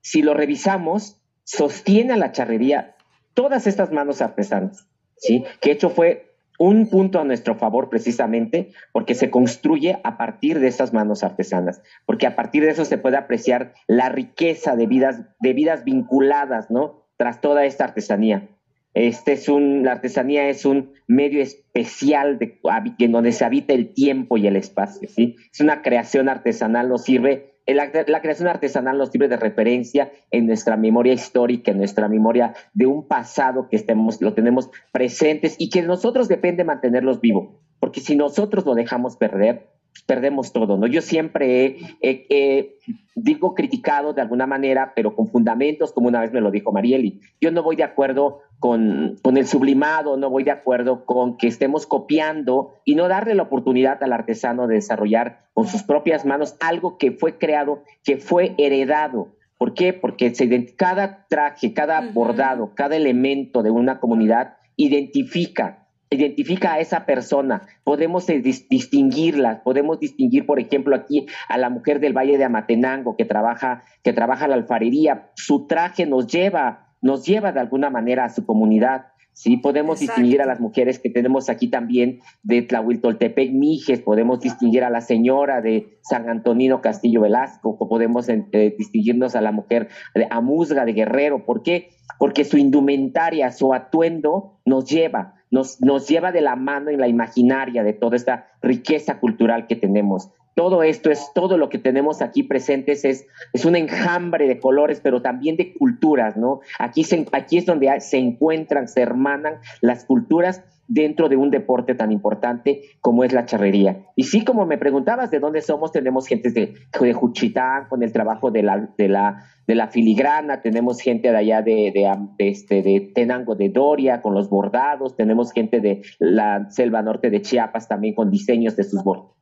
[0.00, 2.94] si lo revisamos, sostiene a la charrería
[3.38, 5.44] todas estas manos artesanas, ¿sí?
[5.60, 10.66] Que hecho fue un punto a nuestro favor precisamente porque se construye a partir de
[10.66, 15.20] estas manos artesanas, porque a partir de eso se puede apreciar la riqueza de vidas,
[15.38, 17.06] de vidas vinculadas, ¿no?
[17.16, 18.48] Tras toda esta artesanía.
[18.92, 22.58] Este es un, la artesanía es un medio especial de,
[22.98, 25.36] en donde se habita el tiempo y el espacio, ¿sí?
[25.52, 30.76] Es una creación artesanal, nos sirve la, creación artesanal nos sirve de referencia en nuestra
[30.76, 35.82] memoria histórica, en nuestra memoria de un pasado que estemos, lo tenemos presentes y que
[35.82, 37.50] de nosotros depende mantenerlos vivos.
[37.78, 39.68] Porque si nosotros lo dejamos perder,
[40.06, 40.86] perdemos todo, ¿no?
[40.86, 42.78] Yo siempre he,
[43.14, 47.20] digo, criticado de alguna manera, pero con fundamentos, como una vez me lo dijo Marieli.
[47.40, 51.46] Yo no voy de acuerdo con, con el sublimado, no voy de acuerdo con que
[51.46, 56.56] estemos copiando y no darle la oportunidad al artesano de desarrollar con sus propias manos
[56.60, 59.28] algo que fue creado, que fue heredado.
[59.58, 59.92] ¿Por qué?
[59.92, 67.04] Porque se, cada traje, cada bordado, cada elemento de una comunidad identifica identifica a esa
[67.04, 72.44] persona, podemos eh, distinguirla, podemos distinguir, por ejemplo, aquí a la mujer del Valle de
[72.44, 77.90] Amatenango que trabaja, que trabaja la alfarería, su traje nos lleva, nos lleva de alguna
[77.90, 79.06] manera a su comunidad.
[79.32, 84.82] Sí, podemos distinguir a las mujeres que tenemos aquí también de Tlahuiltoltepec, Mijes, podemos distinguir
[84.82, 89.90] a la señora de San Antonino Castillo Velasco, o podemos eh, distinguirnos a la mujer
[90.16, 91.46] de Amuzga de Guerrero.
[91.46, 91.90] ¿Por qué?
[92.18, 97.06] Porque su indumentaria, su atuendo nos lleva, nos, nos lleva de la mano en la
[97.06, 100.32] imaginaria de toda esta riqueza cultural que tenemos.
[100.58, 105.00] Todo esto es, todo lo que tenemos aquí presentes es, es un enjambre de colores,
[105.00, 106.62] pero también de culturas, ¿no?
[106.80, 112.10] Aquí, aquí es donde se encuentran, se hermanan las culturas dentro de un deporte tan
[112.10, 114.06] importante como es la charrería.
[114.16, 118.12] Y sí, como me preguntabas de dónde somos, tenemos gente de, de Juchitán con el
[118.12, 122.82] trabajo de la, de la, de la filigrana, tenemos gente de allá de, de, este,
[122.82, 127.86] de Tenango de Doria con los bordados, tenemos gente de la selva norte de Chiapas
[127.86, 129.37] también con diseños de sus bordados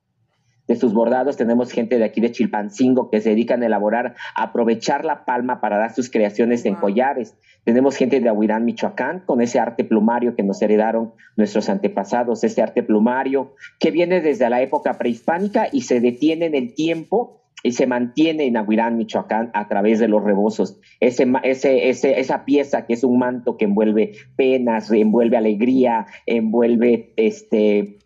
[0.68, 1.36] de sus bordados.
[1.36, 5.60] Tenemos gente de aquí de Chilpancingo que se dedican a elaborar, a aprovechar la palma
[5.60, 7.36] para dar sus creaciones en collares.
[7.64, 12.62] Tenemos gente de Ahuirán, Michoacán, con ese arte plumario que nos heredaron nuestros antepasados, ese
[12.62, 17.72] arte plumario que viene desde la época prehispánica y se detiene en el tiempo y
[17.72, 20.78] se mantiene en Ahuirán, Michoacán, a través de los rebozos.
[21.00, 27.12] Ese, ese, ese, esa pieza que es un manto que envuelve penas, envuelve alegría, envuelve
[27.16, 27.98] este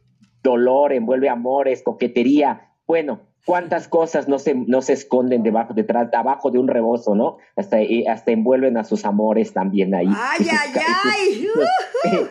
[0.42, 6.50] dolor, envuelve amores, coquetería, bueno, cuántas cosas no se, no se esconden debajo, detrás, abajo
[6.50, 7.38] de un rebozo, ¿no?
[7.56, 10.08] Hasta, hasta envuelven a sus amores también ahí.
[10.08, 11.48] ¡Ay, ay, ay!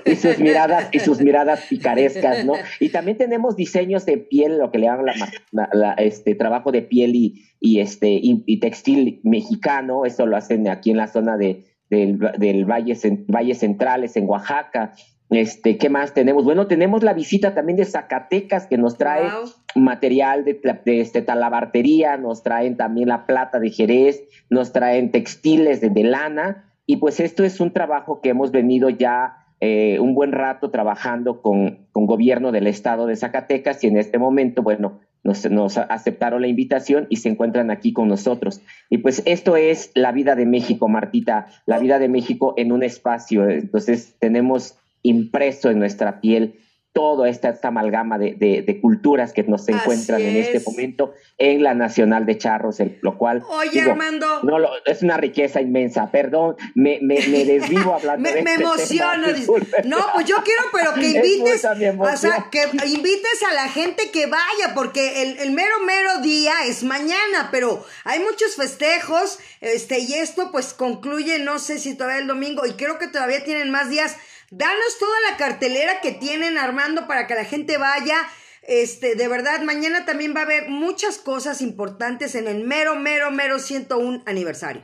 [0.05, 2.53] Y sus, miradas, y sus miradas picarescas, ¿no?
[2.79, 5.15] Y también tenemos diseños de piel, lo que le llaman
[5.51, 10.91] la, este trabajo de piel y, y este y, textil mexicano, eso lo hacen aquí
[10.91, 14.93] en la zona de, del, del Valle, Valle Centrales, en Oaxaca.
[15.29, 16.43] Este, ¿qué más tenemos?
[16.43, 19.29] Bueno, tenemos la visita también de Zacatecas que nos trae
[19.75, 25.81] material de, de, este, talabartería, nos traen también la plata de Jerez, nos traen textiles
[25.81, 30.31] de, lana y pues esto es un trabajo que hemos venido ya eh, un buen
[30.31, 35.47] rato trabajando con, con gobierno del estado de Zacatecas y en este momento, bueno, nos,
[35.51, 38.61] nos, aceptaron la invitación y se encuentran aquí con nosotros.
[38.89, 42.81] Y pues esto es la vida de México, Martita, la vida de México en un
[42.81, 43.47] espacio.
[43.47, 46.59] Entonces tenemos impreso en nuestra piel
[46.93, 51.75] toda esta, esta amalgama de, de, culturas que nos encuentran en este momento en la
[51.75, 53.43] Nacional de Charros, el, lo cual...
[53.47, 54.41] Oye, Armando...
[54.43, 58.63] No, es una riqueza inmensa, perdón, me, me, me desvivo hablando me, de Me este
[58.63, 59.27] emociono.
[59.85, 64.25] no, pues yo quiero, pero que invites, o sea, que invites a la gente que
[64.25, 70.15] vaya, porque el, el mero, mero día es mañana, pero hay muchos festejos, este, y
[70.15, 73.89] esto pues concluye, no sé si todavía el domingo, y creo que todavía tienen más
[73.89, 74.17] días
[74.51, 78.17] Danos toda la cartelera que tienen Armando para que la gente vaya.
[78.63, 83.31] Este, de verdad, mañana también va a haber muchas cosas importantes en el mero, mero,
[83.31, 84.83] mero 101 aniversario.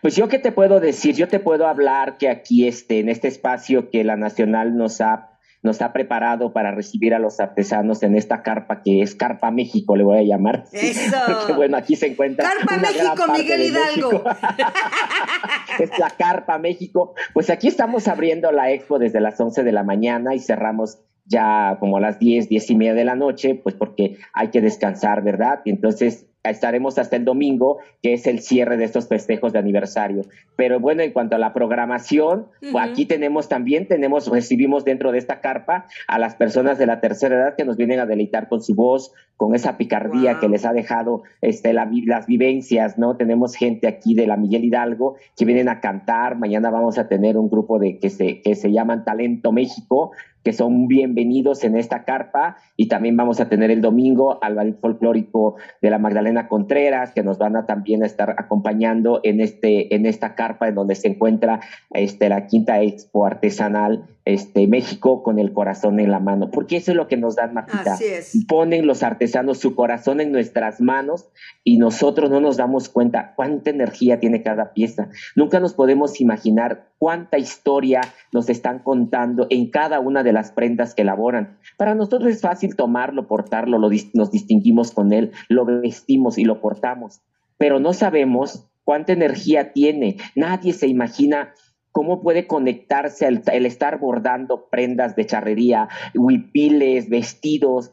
[0.00, 3.28] Pues yo qué te puedo decir, yo te puedo hablar que aquí este, en este
[3.28, 5.31] espacio que la Nacional nos ha
[5.62, 9.96] nos ha preparado para recibir a los artesanos en esta carpa que es Carpa México,
[9.96, 10.64] le voy a llamar.
[10.72, 11.16] Eso.
[11.26, 12.48] Porque bueno, aquí se encuentra.
[12.48, 14.24] Carpa México, Miguel Hidalgo.
[15.78, 17.14] es la Carpa México.
[17.32, 21.76] Pues aquí estamos abriendo la expo desde las 11 de la mañana y cerramos ya
[21.78, 25.22] como a las 10, 10 y media de la noche, pues porque hay que descansar,
[25.22, 25.60] ¿verdad?
[25.64, 30.22] Y entonces estaremos hasta el domingo, que es el cierre de estos festejos de aniversario.
[30.56, 35.18] Pero bueno, en cuanto a la programación, pues aquí tenemos también, tenemos, recibimos dentro de
[35.18, 38.62] esta carpa a las personas de la tercera edad que nos vienen a deleitar con
[38.62, 43.16] su voz, con esa picardía que les ha dejado este, las vivencias, ¿no?
[43.16, 46.38] Tenemos gente aquí de la Miguel Hidalgo que vienen a cantar.
[46.38, 50.52] Mañana vamos a tener un grupo de que se, que se llaman Talento México, que
[50.52, 52.56] son bienvenidos en esta carpa.
[52.76, 57.22] Y también vamos a tener el domingo al ballet folclórico de la Magdalena Contreras que
[57.22, 61.60] nos van a también estar acompañando en este en esta carpa en donde se encuentra
[61.90, 66.92] este la quinta expo artesanal este México con el corazón en la mano porque eso
[66.92, 67.98] es lo que nos dan Martita
[68.46, 71.28] ponen los artesanos su corazón en nuestras manos
[71.64, 76.92] y nosotros no nos damos cuenta cuánta energía tiene cada pieza nunca nos podemos imaginar
[77.02, 78.00] cuánta historia
[78.32, 81.58] nos están contando en cada una de las prendas que elaboran.
[81.76, 86.60] Para nosotros es fácil tomarlo, portarlo, lo, nos distinguimos con él, lo vestimos y lo
[86.60, 87.20] portamos,
[87.58, 90.18] pero no sabemos cuánta energía tiene.
[90.36, 91.52] Nadie se imagina
[91.92, 97.92] cómo puede conectarse el, el estar bordando prendas de charrería, huipiles, vestidos,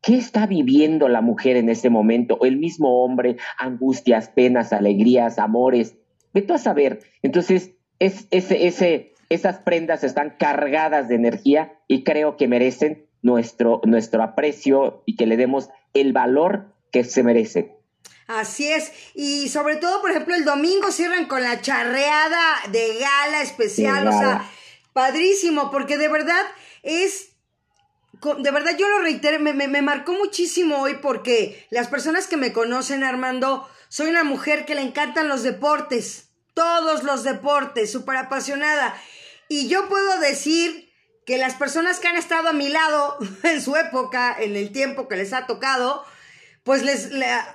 [0.00, 2.38] ¿Qué está viviendo la mujer en ese momento?
[2.42, 5.96] El mismo hombre, angustias, penas, alegrías, amores.
[6.32, 7.00] Vete a saber.
[7.22, 13.80] Entonces, es, ese, ese, esas prendas están cargadas de energía y creo que merecen nuestro,
[13.84, 17.72] nuestro aprecio y que le demos el valor que se merecen.
[18.28, 23.42] Así es, y sobre todo, por ejemplo, el domingo cierran con la charreada de gala
[23.42, 24.48] especial, o sea,
[24.92, 26.44] padrísimo, porque de verdad
[26.82, 27.30] es
[28.38, 32.36] de verdad yo lo reitero, me, me, me, marcó muchísimo hoy porque las personas que
[32.36, 38.16] me conocen, Armando, soy una mujer que le encantan los deportes todos los deportes, súper
[38.16, 39.00] apasionada.
[39.48, 40.92] Y yo puedo decir
[41.24, 45.06] que las personas que han estado a mi lado en su época, en el tiempo
[45.06, 46.04] que les ha tocado,
[46.68, 47.08] pues les,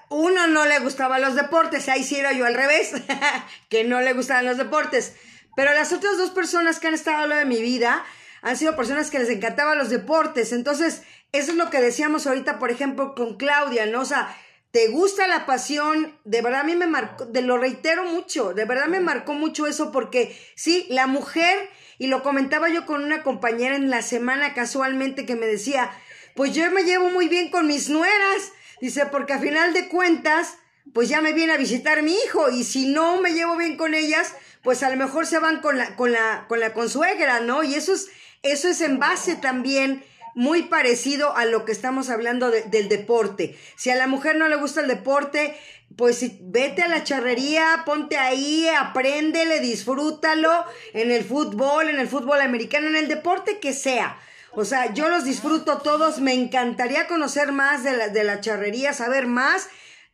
[0.09, 2.93] uno no le gustaba los deportes, ahí sí era yo al revés,
[3.69, 5.13] que no le gustaban los deportes.
[5.55, 8.03] Pero las otras dos personas que han estado a lo de mi vida
[8.41, 10.51] han sido personas que les encantaban los deportes.
[10.51, 14.01] Entonces, eso es lo que decíamos ahorita, por ejemplo, con Claudia, ¿no?
[14.01, 14.35] O sea,
[14.71, 18.65] te gusta la pasión, de verdad a mí me marcó, te lo reitero mucho, de
[18.65, 23.21] verdad me marcó mucho eso porque sí, la mujer, y lo comentaba yo con una
[23.21, 25.91] compañera en la semana casualmente que me decía,
[26.35, 30.57] pues yo me llevo muy bien con mis nueras, dice, porque a final de cuentas,
[30.93, 33.93] pues ya me viene a visitar mi hijo y si no me llevo bien con
[33.93, 37.63] ellas, pues a lo mejor se van con la, con la, con la consuegra, ¿no?
[37.63, 38.09] Y eso es,
[38.41, 40.03] eso es en base también
[40.35, 43.57] muy parecido a lo que estamos hablando del deporte.
[43.77, 45.57] Si a la mujer no le gusta el deporte,
[45.95, 50.51] pues vete a la charrería, ponte ahí, apréndele, disfrútalo
[50.91, 54.19] en el fútbol, en el fútbol americano, en el deporte que sea.
[54.55, 58.93] O sea, yo los disfruto todos, me encantaría conocer más de la, de la charrería,
[58.93, 59.67] saber más.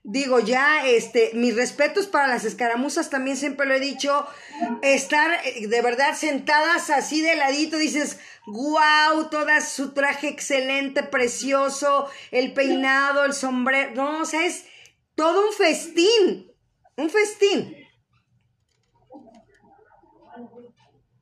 [0.03, 4.25] Digo, ya, este, mis respetos para las escaramuzas, también siempre lo he dicho,
[4.81, 12.07] estar eh, de verdad sentadas así de ladito, dices, wow, toda su traje excelente, precioso,
[12.31, 14.65] el peinado, el sombrero, no, o sea, es
[15.15, 16.49] todo un festín,
[16.95, 17.75] un festín.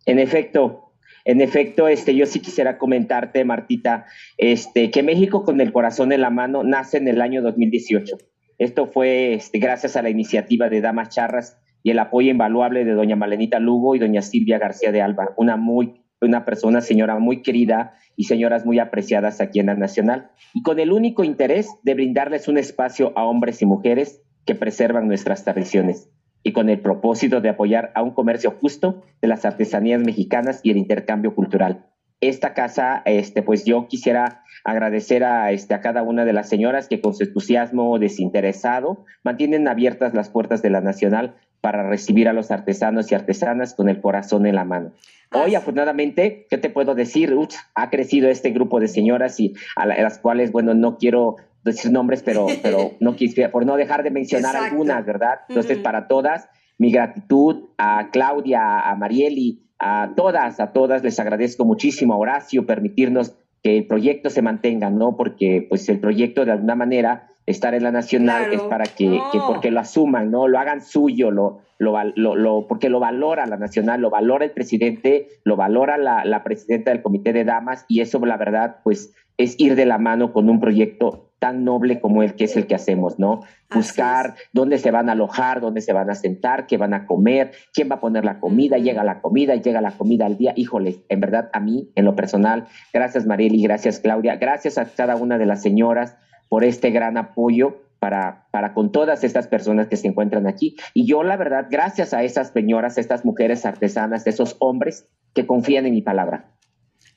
[0.06, 0.87] En efecto,
[1.28, 4.06] en efecto, este, yo sí quisiera comentarte, Martita,
[4.38, 8.18] este, que México con el corazón en la mano nace en el año 2018.
[8.58, 12.94] Esto fue este, gracias a la iniciativa de Damas Charras y el apoyo invaluable de
[12.94, 17.42] doña Malenita Lugo y doña Silvia García de Alba, una muy una persona, señora muy
[17.42, 21.94] querida y señoras muy apreciadas aquí en la Nacional, y con el único interés de
[21.94, 26.10] brindarles un espacio a hombres y mujeres que preservan nuestras tradiciones
[26.48, 30.72] y con el propósito de apoyar a un comercio justo de las artesanías mexicanas y
[30.72, 31.86] el intercambio cultural.
[32.22, 36.88] Esta casa, este, pues yo quisiera agradecer a, este, a cada una de las señoras
[36.88, 42.34] que con su entusiasmo desinteresado mantienen abiertas las puertas de la Nacional para recibir a
[42.34, 44.94] los artesanos y artesanas con el corazón en la mano.
[45.34, 47.36] Hoy, afortunadamente, ¿qué te puedo decir?
[47.76, 51.36] ha crecido este grupo de señoras y a, las cuales, bueno, no quiero
[51.68, 55.40] decir nombres, pero, pero no quisiera, por no dejar de mencionar algunas, ¿verdad?
[55.50, 61.66] Entonces, para todas, mi gratitud a Claudia, a Marieli, a todas, a todas les agradezco
[61.66, 65.16] muchísimo, a Horacio, permitirnos que el proyecto se mantenga, ¿no?
[65.18, 69.72] Porque pues el proyecto de alguna manera estar en la nacional es para que, porque
[69.72, 70.48] lo asuman, ¿no?
[70.48, 75.28] Lo hagan suyo, lo, lo, lo, porque lo valora la nacional, lo valora el presidente,
[75.44, 79.56] lo valora la, la presidenta del comité de damas y eso la verdad pues es
[79.60, 82.76] ir de la mano con un proyecto tan noble como el que es el que
[82.76, 83.42] hacemos, ¿no?
[83.74, 87.52] Buscar dónde se van a alojar, dónde se van a sentar, qué van a comer,
[87.74, 90.54] quién va a poner la comida, llega la comida, llega la comida al día.
[90.56, 95.16] Híjole, en verdad a mí, en lo personal, gracias Marieli, gracias Claudia, gracias a cada
[95.16, 96.18] una de las señoras
[96.50, 100.76] por este gran apoyo para, para con todas estas personas que se encuentran aquí.
[100.94, 105.86] Y yo, la verdad, gracias a esas señoras, estas mujeres artesanas, esos hombres que confían
[105.86, 106.52] en mi palabra.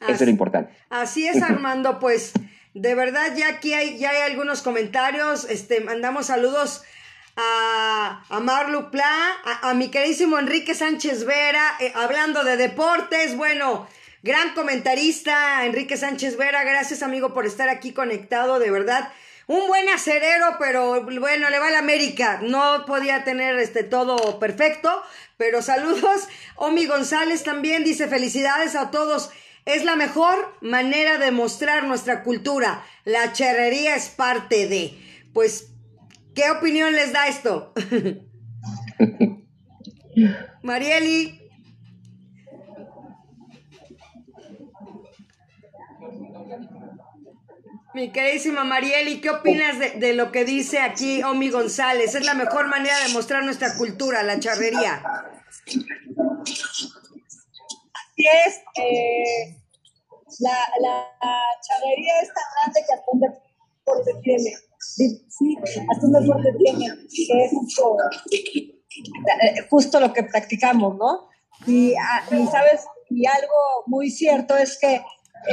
[0.01, 0.73] Eso es lo importante.
[0.89, 2.33] Así es, Armando, pues
[2.75, 5.45] de verdad, ya aquí hay, ya hay algunos comentarios.
[5.45, 6.83] Este, mandamos saludos
[7.37, 13.37] a, a Marlu Pla, a, mi queridísimo Enrique Sánchez Vera, eh, hablando de deportes.
[13.37, 13.89] Bueno,
[14.23, 16.63] gran comentarista, Enrique Sánchez Vera.
[16.63, 19.13] Gracias, amigo, por estar aquí conectado, de verdad.
[19.49, 22.39] Un buen acerero, pero bueno, le va a la América.
[22.41, 25.03] No podía tener este todo perfecto,
[25.37, 26.29] pero saludos.
[26.55, 29.33] Omi González también dice felicidades a todos.
[29.71, 32.85] Es la mejor manera de mostrar nuestra cultura.
[33.05, 34.99] La charrería es parte de.
[35.33, 35.73] Pues,
[36.35, 37.73] ¿qué opinión les da esto?
[40.65, 41.39] Marieli.
[47.95, 52.15] Mi queridísima Marieli, ¿qué opinas de, de, lo que dice aquí Omi González?
[52.17, 55.03] Es la mejor manera de mostrar nuestra cultura, la charrería
[58.21, 59.60] es, eh,
[60.39, 61.07] la, la
[61.61, 64.55] charrería es tan grande que hasta un deporte tiene.
[64.79, 65.57] Sí,
[65.91, 67.97] hasta un deporte tiene, que es justo,
[68.31, 71.29] eh, justo lo que practicamos, ¿no?
[71.67, 75.03] Y, ah, y, sabes, y algo muy cierto es que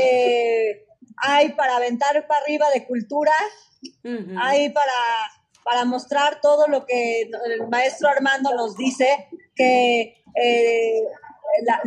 [0.02, 0.86] eh,
[1.18, 3.34] hay para aventar para arriba de cultura,
[4.40, 4.94] hay para,
[5.64, 11.04] para mostrar todo lo que el maestro Armando nos dice, que eh,
[11.64, 11.82] las,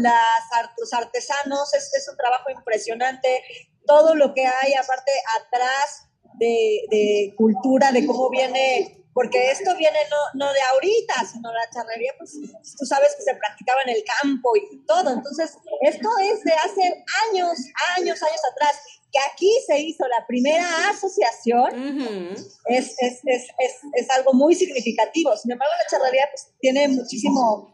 [0.78, 3.42] los artesanos, es, es un trabajo impresionante,
[3.86, 10.46] todo lo que hay aparte atrás de, cultura, de cómo viene, porque esto viene no,
[10.46, 12.32] no de ahorita, sino la charrería, pues
[12.78, 17.04] tú sabes que se practicaba en el campo y todo, entonces esto es de hace
[17.30, 17.58] años,
[17.96, 18.80] años, años atrás,
[19.12, 23.48] que aquí se hizo la primera asociación, es, es, es,
[23.94, 27.72] es, algo muy significativo, sin embargo la charrería pues, tiene muchísimos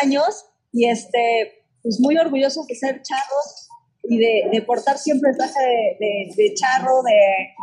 [0.00, 3.36] años y este, pues muy orgulloso de ser charro
[4.08, 7.12] y de, portar siempre el traje de, charro, de,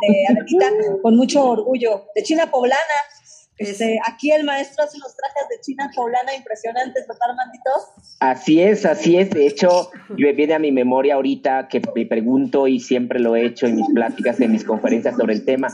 [0.08, 2.06] de con mucho orgullo.
[2.14, 2.78] De China Poblana,
[3.56, 7.70] este, aquí el maestro hace los trajes de China Poblana impresionantes, ¿verdad, Armandito?
[8.18, 9.30] Así es, así es.
[9.30, 13.66] De hecho, viene a mi memoria ahorita que me pregunto y siempre lo he hecho
[13.66, 15.68] en mis pláticas, en mis conferencias sobre el tema,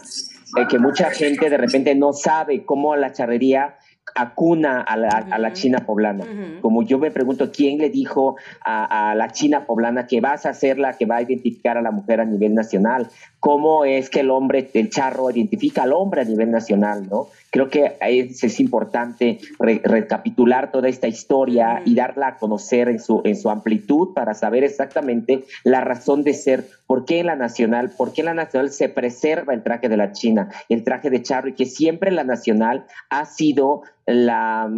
[0.69, 3.79] que mucha gente de repente no sabe cómo la charrería
[4.15, 6.25] acuna a la, China poblana.
[6.61, 10.79] Como yo me pregunto, ¿quién le dijo a, la China poblana que vas a ser
[10.79, 13.09] la que va a identificar a la mujer a nivel nacional?
[13.41, 17.09] ¿Cómo es que el hombre, el charro, identifica al hombre a nivel nacional?
[17.09, 17.29] ¿no?
[17.51, 23.23] Creo que es, es importante recapitular toda esta historia y darla a conocer en su,
[23.25, 27.91] en su amplitud para saber exactamente la razón de ser, por qué en la nacional,
[27.97, 31.23] por qué en la nacional se preserva el traje de la China, el traje de
[31.23, 34.69] charro y que siempre la nacional ha sido la,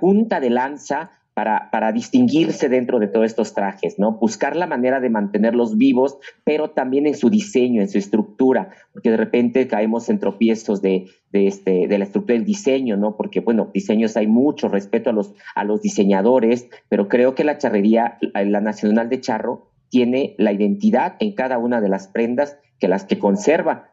[0.00, 4.12] punta de lanza para, distinguirse dentro de todos estos trajes, ¿no?
[4.12, 9.10] Buscar la manera de mantenerlos vivos, pero también en su diseño, en su estructura, porque
[9.10, 13.16] de repente caemos en tropiezos de, este, la estructura del diseño, ¿no?
[13.16, 17.58] Porque, bueno, diseños hay mucho, respeto a los, a los diseñadores, pero creo que la
[17.58, 22.88] charrería, la Nacional de Charro, tiene la identidad en cada una de las prendas que
[22.88, 23.91] las que conserva,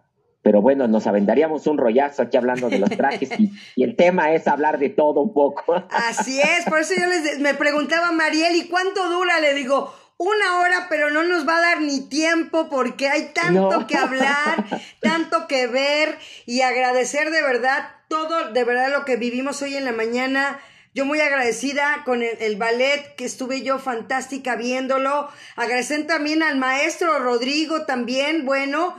[0.49, 3.29] pero bueno, nos aventaríamos un rollazo aquí hablando de los trajes
[3.75, 5.75] y, el tema es hablar de todo un poco.
[5.91, 9.39] Así es, por eso yo les me preguntaba a Mariel, ¿y cuánto dura?
[9.41, 13.85] Le digo, una hora, pero no nos va a dar ni tiempo porque hay tanto
[13.85, 14.65] que hablar,
[15.01, 19.85] tanto que ver y agradecer de verdad todo, de verdad lo que vivimos hoy en
[19.85, 20.59] la mañana.
[20.95, 25.29] Yo muy agradecida con el, el, ballet que estuve yo fantástica viéndolo.
[25.55, 28.95] Agradecer también al maestro Rodrigo también, bueno,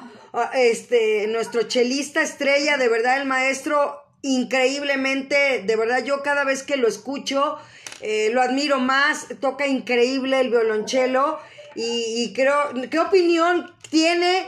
[0.54, 6.76] este, nuestro chelista estrella, de verdad el maestro, increíblemente, de verdad yo cada vez que
[6.76, 7.58] lo escucho,
[8.00, 11.38] eh, lo admiro más, toca increíble el violonchelo
[11.74, 12.54] y, creo,
[12.90, 14.46] ¿qué opinión tiene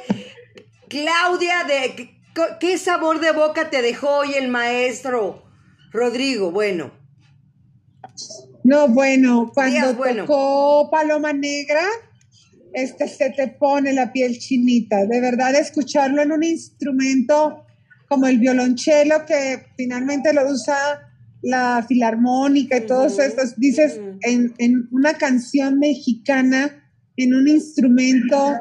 [0.89, 2.19] Claudia de
[2.59, 5.43] qué sabor de boca te dejó hoy el maestro
[5.93, 6.51] Rodrigo?
[6.51, 6.91] Bueno.
[8.65, 11.85] No, bueno, cuando tocó Paloma Negra,
[12.75, 15.07] este, se te pone la piel chinita.
[15.07, 17.65] De verdad, escucharlo en un instrumento
[18.09, 20.77] como el violonchelo, que finalmente lo usa
[21.43, 26.85] la filarmónica y todos estos, dices, en, en, una canción mexicana,
[27.17, 28.55] en un instrumento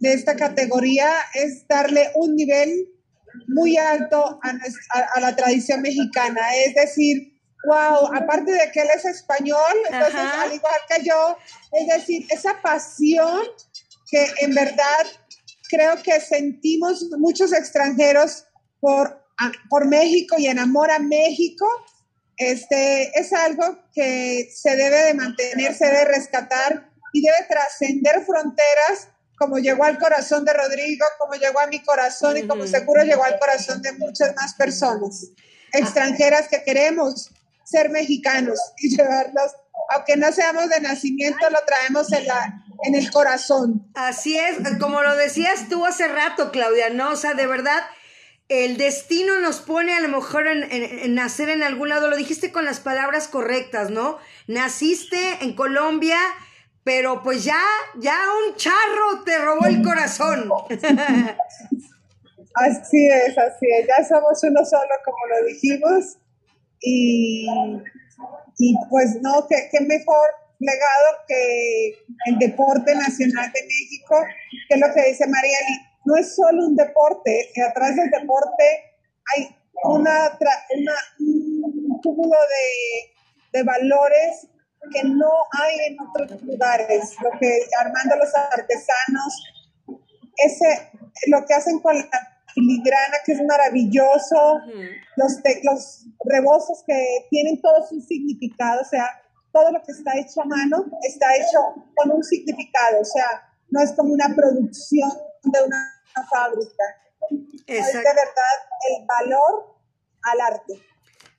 [0.00, 2.88] de esta categoría, es darle un nivel
[3.48, 4.58] muy alto a,
[5.14, 6.40] a la tradición mexicana.
[6.66, 7.33] Es decir,
[7.66, 11.36] wow, aparte de que él es español, entonces al igual que yo,
[11.72, 13.42] es decir, esa pasión
[14.10, 15.06] que en verdad
[15.68, 18.44] creo que sentimos muchos extranjeros
[18.80, 19.24] por,
[19.68, 21.66] por México y en amor a México,
[22.36, 29.08] este, es algo que se debe de mantener, se debe rescatar y debe trascender fronteras
[29.36, 33.24] como llegó al corazón de Rodrigo, como llegó a mi corazón y como seguro llegó
[33.24, 35.26] al corazón de muchas más personas
[35.72, 37.30] extranjeras que queremos
[37.64, 39.52] ser mexicanos y llevarlos,
[39.90, 43.90] aunque no seamos de nacimiento, lo traemos en, la, en el corazón.
[43.94, 47.12] Así es, como lo decías tú hace rato, Claudia, ¿no?
[47.12, 47.82] O sea, de verdad,
[48.48, 52.64] el destino nos pone a lo mejor en, nacer en algún lado, lo dijiste con
[52.64, 54.18] las palabras correctas, ¿no?
[54.46, 56.18] Naciste en Colombia,
[56.82, 57.60] pero pues ya,
[57.96, 60.50] ya un charro te robó el corazón.
[62.56, 66.18] Así es, así es, ya somos uno solo, como lo dijimos,
[66.84, 67.46] y,
[68.58, 70.28] y pues no, qué, qué mejor
[70.58, 71.94] legado que
[72.26, 74.16] el deporte nacional de México,
[74.68, 75.58] que es lo que dice María,
[76.04, 78.64] no es solo un deporte, atrás del deporte
[79.34, 79.48] hay
[79.84, 80.38] una,
[80.76, 84.46] una un cúmulo de, de, valores
[84.92, 87.16] que no hay en otros lugares.
[87.22, 89.44] Lo que armando los artesanos,
[90.36, 90.90] ese,
[91.28, 94.60] lo que hacen con la filigrana, que es maravilloso,
[95.16, 95.32] los,
[95.62, 99.06] los rebozos que tienen todos un significado, o sea,
[99.52, 103.26] todo lo que está hecho a mano está hecho con un significado, o sea,
[103.70, 105.10] no es como una producción
[105.42, 105.90] de una,
[106.30, 106.84] fábrica.
[107.66, 108.54] Es de verdad
[108.88, 109.74] el valor
[110.22, 110.74] al arte.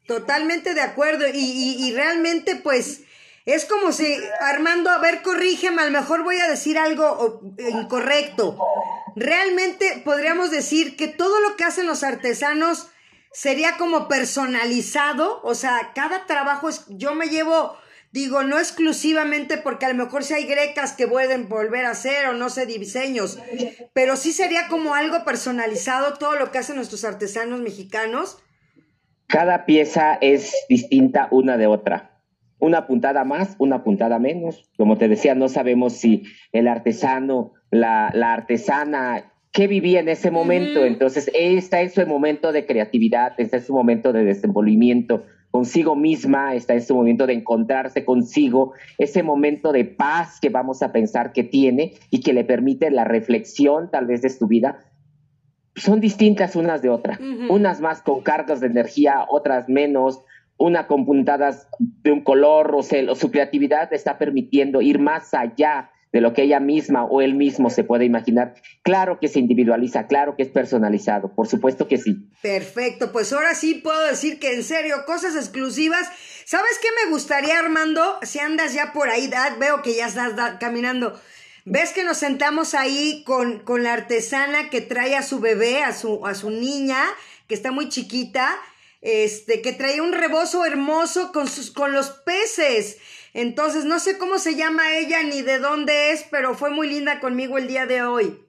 [0.05, 3.05] Totalmente de acuerdo y, y realmente pues
[3.45, 8.57] es como si, Armando, a ver, corrígeme, a lo mejor voy a decir algo incorrecto.
[9.15, 12.87] Realmente podríamos decir que todo lo que hacen los artesanos
[13.31, 17.77] sería como personalizado, o sea, cada trabajo es, yo me llevo,
[18.11, 22.27] digo, no exclusivamente porque a lo mejor si hay grecas que pueden volver a hacer
[22.27, 23.37] o no sé, diseños,
[23.93, 28.39] pero sí sería como algo personalizado todo lo que hacen nuestros artesanos mexicanos.
[29.27, 32.14] Cada pieza es distinta una de otra
[32.65, 34.69] una puntada más, una puntada menos.
[34.77, 40.83] Como te decía, no sabemos si el artesano, la, artesana, qué vivía en ese momento.
[40.83, 46.53] Entonces, está en su momento de creatividad, está en su momento de desenvolvimiento consigo misma,
[46.53, 51.31] está en su momento de encontrarse consigo, ese momento de paz que vamos a pensar
[51.31, 54.79] que tiene y que le permite la reflexión tal vez de su vida
[55.75, 57.19] son distintas unas de otras.
[57.49, 60.21] Unas más con cargas de energía, otras menos,
[60.57, 62.83] una con puntadas de un color, o
[63.15, 67.69] su creatividad está permitiendo ir más allá de lo que ella misma o él mismo
[67.69, 68.53] se puede imaginar.
[68.83, 72.29] Claro que se individualiza, claro que es personalizado, por supuesto que sí.
[72.41, 76.07] Perfecto, pues ahora sí puedo decir que en serio, cosas exclusivas.
[76.45, 78.01] ¿Sabes qué me gustaría, Armando?
[78.21, 79.29] Si andas ya por ahí,
[79.59, 81.19] veo que ya estás caminando.
[81.65, 85.91] ¿Ves que nos sentamos ahí con, con la artesana que trae a su bebé, a
[85.91, 87.03] su, a su niña,
[87.47, 88.55] que está muy chiquita?
[89.05, 92.97] Este, que traía un rebozo hermoso con, sus, con los peces.
[93.33, 97.19] Entonces, no sé cómo se llama ella ni de dónde es, pero fue muy linda
[97.19, 98.39] conmigo el día de hoy.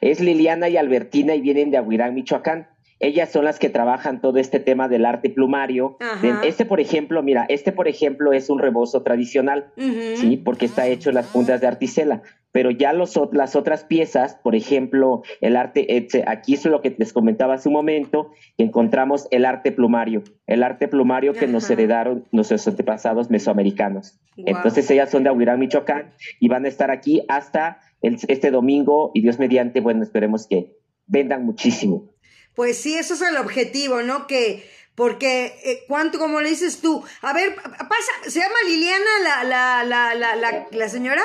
[0.00, 2.68] Es Liliana y Albertina y vienen de Aguirán, Michoacán.
[2.98, 5.98] Ellas son las que trabajan todo este tema del arte plumario.
[6.42, 10.36] Este, por ejemplo, mira, este, por ejemplo, es un rebozo tradicional, ¿sí?
[10.36, 12.22] Porque está hecho en las puntas de articela
[12.52, 17.12] pero ya los, las otras piezas, por ejemplo, el arte, aquí es lo que les
[17.12, 22.26] comentaba hace un momento, que encontramos el arte plumario, el arte plumario que nos heredaron
[22.32, 24.20] nuestros antepasados mesoamericanos.
[24.36, 29.22] Entonces ellas son de Aguirán, Michoacán, y van a estar aquí hasta este domingo, y
[29.22, 30.76] Dios mediante, bueno, esperemos que
[31.06, 32.14] vendan muchísimo.
[32.54, 34.26] Pues sí, eso es el objetivo, ¿no?
[34.26, 37.02] Que, porque, eh, ¿cuánto, como le dices tú?
[37.22, 41.22] A ver, pasa, ¿se llama Liliana la, la, la, la, la, la señora?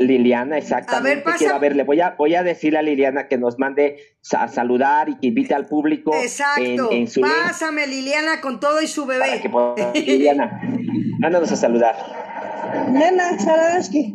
[0.00, 1.28] Liliana, exactamente.
[1.28, 3.98] A ver, a ver, le voy a, voy a decirle a Liliana que nos mande
[4.36, 6.14] a saludar y que invite al público.
[6.14, 6.90] Exacto.
[6.92, 9.42] En, su Pásame, Liliana, con todo y su bebé.
[9.94, 10.60] Liliana,
[11.18, 11.96] mándanos a saludar.
[12.90, 14.14] Nena, Saraski.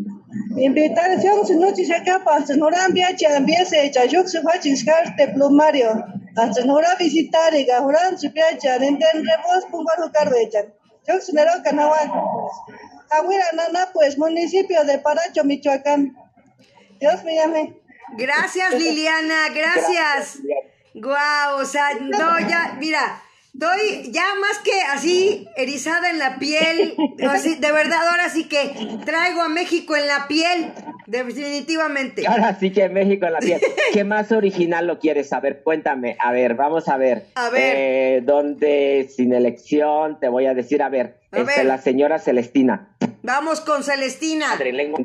[0.58, 5.16] Invitación, si no te saca para no viaje, empiece, ya yo se fue a chiscar
[5.16, 6.06] de plumario.
[6.36, 10.66] Hasta no visitar y gajuran su viaje, entendemos, pongo a jugar de ella.
[11.08, 11.20] Yo
[13.14, 13.56] canaban.
[13.56, 16.16] Nana, pues municipio de Paracho, Michoacán.
[17.00, 17.76] Dios me llame.
[18.18, 20.40] Gracias, Liliana, gracias.
[20.94, 26.96] Guau, o sea, no, ya, mira, estoy ya más que así erizada en la piel,
[27.30, 30.72] así, de verdad, ahora sí que traigo a México en la piel,
[31.08, 32.26] definitivamente.
[32.28, 33.62] Ahora sí que México en la piel.
[33.94, 35.62] ¿Qué más original lo quieres saber?
[35.64, 37.26] Cuéntame, a ver, vamos a ver.
[37.36, 37.76] A ver.
[37.76, 40.20] Eh, ¿Dónde sin elección?
[40.20, 42.96] Te voy a decir, a ver, a este, la señora Celestina.
[43.22, 44.50] Vamos con Celestina.
[44.50, 45.00] Madre lengua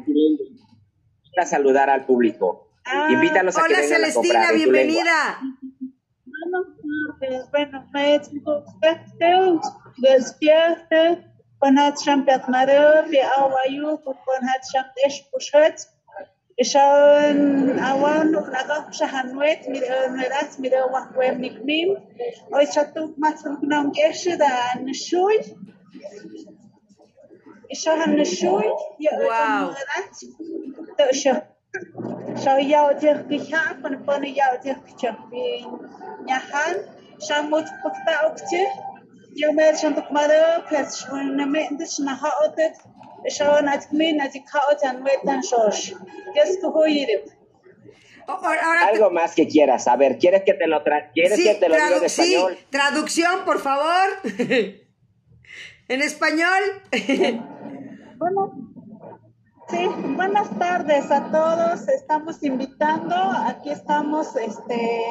[1.38, 2.72] a saludar al público.
[2.84, 5.40] Ah, Invítalos a que vengan Celestina, a comprar bienvenida.
[6.24, 6.64] Bueno,
[9.98, 11.27] despierte, Panatram
[11.60, 15.86] Konat Bernardo, Piawayu, Kukonat Shamtesh Pushet,
[16.60, 21.96] Ishaan Awan, Nagak Shahanwet, Mirat, Mirawak Web Nikmim,
[22.52, 25.38] Oichatuk Matruknam Geshida, Nishui,
[27.72, 29.74] Ishahan Nishui, Wow.
[30.96, 31.46] Tosha.
[32.34, 35.16] Zou jou tegen gegaan, van de pannen Yao tegen gegaan.
[36.26, 36.76] Ja, gaan.
[37.16, 37.68] Zou moet
[38.48, 38.87] ik.
[48.88, 49.88] Algo más que quieras.
[49.88, 52.56] A ver, ¿quieres que te lo tra ¿Quieres que te lo diga en español?
[52.58, 54.08] Sí, traducción, por favor.
[55.88, 56.62] en español.
[58.18, 58.68] bueno,
[59.70, 59.86] Sí,
[60.16, 61.88] buenas tardes a todos.
[61.88, 65.02] Estamos invitando, aquí estamos este,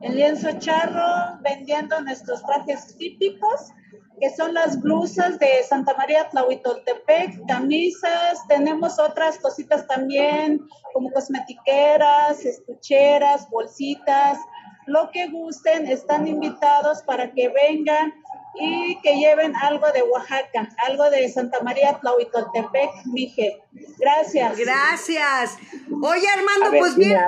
[0.00, 3.72] en Lienzo Charro vendiendo nuestros trajes típicos,
[4.20, 10.60] que son las blusas de Santa María Tlahuitoltepec, camisas, tenemos otras cositas también,
[10.92, 14.38] como cosmetiqueras, estucheras, bolsitas,
[14.86, 18.14] lo que gusten, están invitados para que vengan
[18.54, 23.62] y que lleven algo de Oaxaca, algo de Santa María Tlahuitoltepec, Mije.
[23.98, 24.56] Gracias.
[24.58, 25.58] Gracias.
[26.02, 27.18] Oye, Armando, pues bien.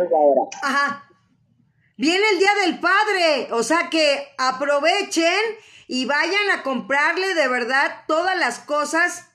[0.63, 1.10] Ajá.
[2.01, 5.39] Viene el Día del Padre, o sea que aprovechen
[5.87, 9.27] y vayan a comprarle de verdad todas las cosas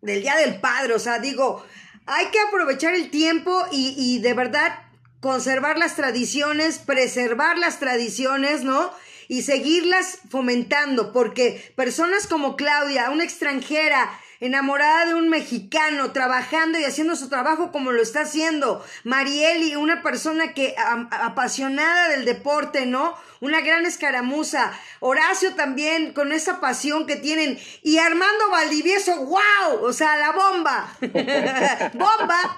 [0.00, 0.94] del Día del Padre.
[0.94, 1.64] O sea, digo,
[2.06, 4.80] hay que aprovechar el tiempo y, y de verdad
[5.20, 8.92] conservar las tradiciones, preservar las tradiciones, ¿no?
[9.28, 14.10] y seguirlas fomentando, porque personas como Claudia, una extranjera,
[14.40, 18.84] enamorada de un mexicano, trabajando y haciendo su trabajo como lo está haciendo.
[19.04, 23.14] Marieli, una persona que apasionada del deporte, ¿no?
[23.40, 24.72] Una gran escaramuza.
[25.00, 27.58] Horacio también, con esa pasión que tienen.
[27.82, 30.88] Y Armando Valdivieso, wow, o sea, la bomba.
[31.94, 32.56] bomba.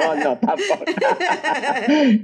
[0.00, 0.84] no, no, tampoco.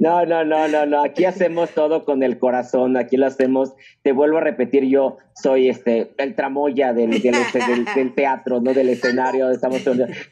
[0.01, 1.05] no, no, no, no, no.
[1.05, 2.97] Aquí hacemos todo con el corazón.
[2.97, 3.73] Aquí lo hacemos.
[4.03, 7.61] Te vuelvo a repetir, yo soy este el tramoya del, del, este,
[7.95, 9.51] del, teatro, no del escenario.
[9.51, 9.83] Estamos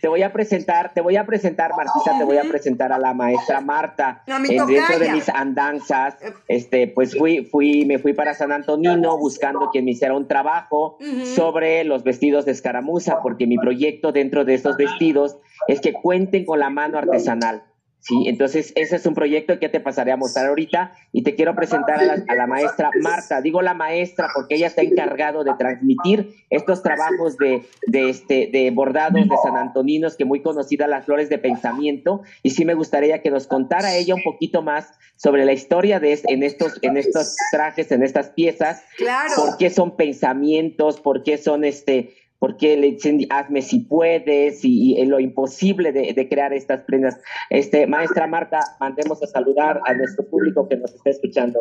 [0.01, 3.15] te voy a presentar, te voy a presentar, Martita, te voy a presentar a la
[3.15, 4.23] maestra Marta.
[4.27, 6.17] en dentro de mis andanzas,
[6.49, 10.99] este, pues fui, fui, me fui para San Antonino buscando quien me hiciera un trabajo
[11.35, 16.45] sobre los vestidos de escaramuza, porque mi proyecto dentro de estos vestidos es que cuenten
[16.45, 17.65] con la mano artesanal.
[18.07, 21.57] Sí, entonces ese es un proyecto que te pasaré a mostrar ahorita y te quiero
[21.57, 23.41] presentar a la, maestra Marta.
[23.41, 28.71] Digo la maestra porque ella está encargado de transmitir estos trabajos de, de, este, de
[28.71, 32.23] bordados de San Antoninos, que muy conocida las flores de pensamiento.
[32.45, 36.17] Y sí me gustaría que nos contara ella un poquito más sobre la historia de
[36.29, 38.85] en estos, en estos trajes, en estas piezas.
[38.99, 39.35] Claro.
[39.35, 41.01] ¿Por qué son pensamientos?
[41.01, 46.53] ¿Por qué son este porque le dicen hazme si puedes y, lo imposible de, crear
[46.53, 47.19] estas prendas.
[47.51, 51.61] Este, maestra Marta, mandemos a saludar a nuestro público que nos está escuchando.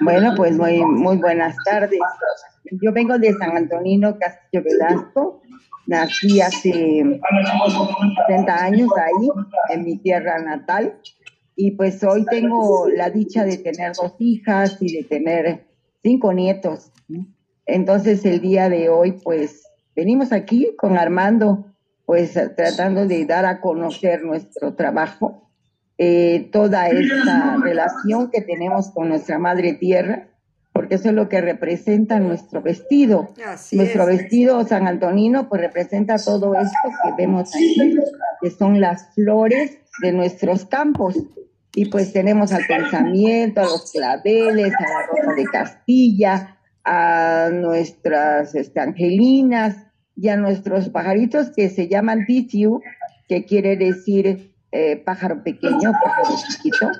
[0.00, 2.00] Bueno, pues muy, muy buenas tardes.
[2.82, 5.42] Yo vengo de San Antonino Castillo Velasco.
[5.86, 7.20] Nací hace
[8.28, 9.28] 30 años ahí,
[9.70, 10.98] en mi tierra natal.
[11.56, 15.66] Y pues hoy tengo la dicha de tener dos hijas y de tener
[16.02, 16.92] cinco nietos.
[17.66, 19.62] Entonces el día de hoy, pues
[19.94, 21.66] venimos aquí con Armando,
[22.04, 25.50] pues tratando de dar a conocer nuestro trabajo,
[25.98, 30.28] eh, toda esta relación que tenemos con nuestra madre tierra,
[30.72, 33.28] porque eso es lo que representa nuestro vestido.
[33.72, 37.96] nuestro vestido San Antonino, pues representa todo esto que vemos aquí,
[38.40, 41.16] que son las flores de nuestros campos.
[41.74, 48.54] Y pues tenemos al pensamiento, a los claveles, a la rosa de Castilla, a nuestras
[48.54, 49.76] este, angelinas
[50.16, 52.80] y a nuestros pajaritos que se llaman tisiu,
[53.28, 56.90] que quiere decir eh, pájaro pequeño, pájaro chiquito,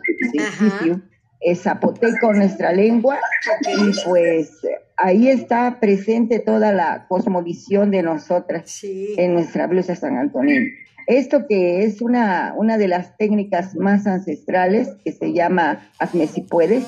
[1.41, 3.19] es zapoteco nuestra lengua.
[3.67, 4.61] Y pues
[4.97, 10.61] ahí está presente toda la cosmovisión de nosotras en nuestra blusa San Antonio.
[11.07, 16.43] Esto que es una, una de las técnicas más ancestrales que se llama hazme si
[16.43, 16.87] puedes,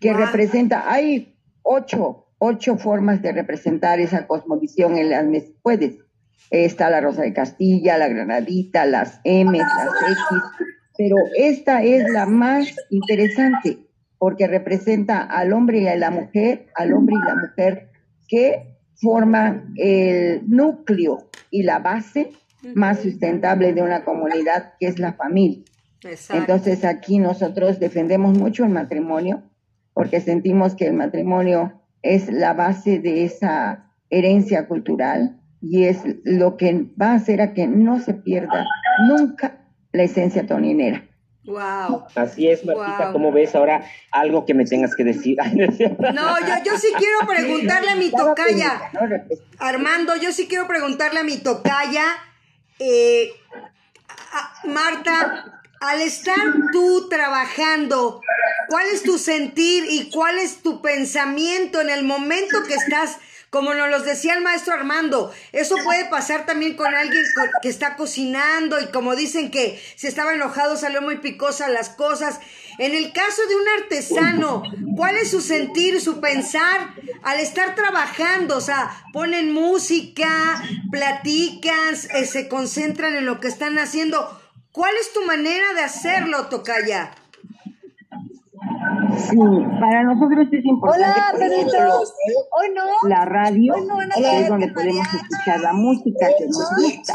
[0.00, 5.24] que representa, hay ocho, ocho formas de representar esa cosmovisión en las.
[5.62, 5.98] Puedes.
[6.50, 10.66] Está la Rosa de Castilla, la Granadita, las M, las X,
[10.98, 13.78] pero esta es la más interesante
[14.18, 17.90] porque representa al hombre y a la mujer, al hombre y la mujer
[18.28, 22.32] que forman el núcleo y la base
[22.74, 25.64] más sustentable de una comunidad, que es la familia.
[26.30, 29.42] Entonces aquí nosotros defendemos mucho el matrimonio,
[29.94, 36.56] porque sentimos que el matrimonio es la base de esa herencia cultural y es lo
[36.56, 38.66] que va a hacer a que no se pierda
[39.06, 41.04] nunca la esencia toninera.
[41.44, 42.04] Wow.
[42.14, 45.36] Así es, Martita, ¿cómo ves ahora algo que me tengas que decir?
[46.14, 48.80] no, yo, yo sí quiero preguntarle a mi tocaya.
[49.58, 52.04] Armando, yo sí quiero preguntarle a mi tocaya
[52.78, 53.30] eh,
[54.64, 56.38] Marta, al estar
[56.70, 58.20] tú trabajando,
[58.68, 63.18] ¿cuál es tu sentir y cuál es tu pensamiento en el momento que estás,
[63.50, 67.24] como nos lo decía el maestro Armando, eso puede pasar también con alguien
[67.62, 72.38] que está cocinando y como dicen que si estaba enojado salió muy picosa las cosas.
[72.78, 74.62] En el caso de un artesano,
[74.96, 78.56] ¿cuál es su sentir, su pensar al estar trabajando?
[78.56, 80.62] O sea, ponen música,
[80.92, 84.41] platican, se concentran en lo que están haciendo.
[84.72, 87.10] ¿Cuál es tu manera de hacerlo, Tocaya?
[89.18, 89.36] Sí,
[89.78, 91.06] para nosotros es importante.
[91.06, 92.14] Hola, perritos.
[92.58, 93.08] Hoy no.
[93.08, 93.74] La radio
[94.16, 97.14] es donde podemos escuchar la música que nos gusta.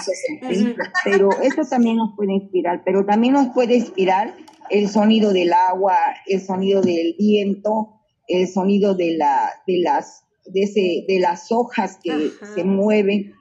[1.03, 2.83] Pero eso también nos puede inspirar.
[2.85, 4.35] Pero también nos puede inspirar
[4.69, 5.97] el sonido del agua,
[6.27, 11.97] el sonido del viento, el sonido de la, de las, de ese, de las hojas
[12.03, 13.33] que se mueven.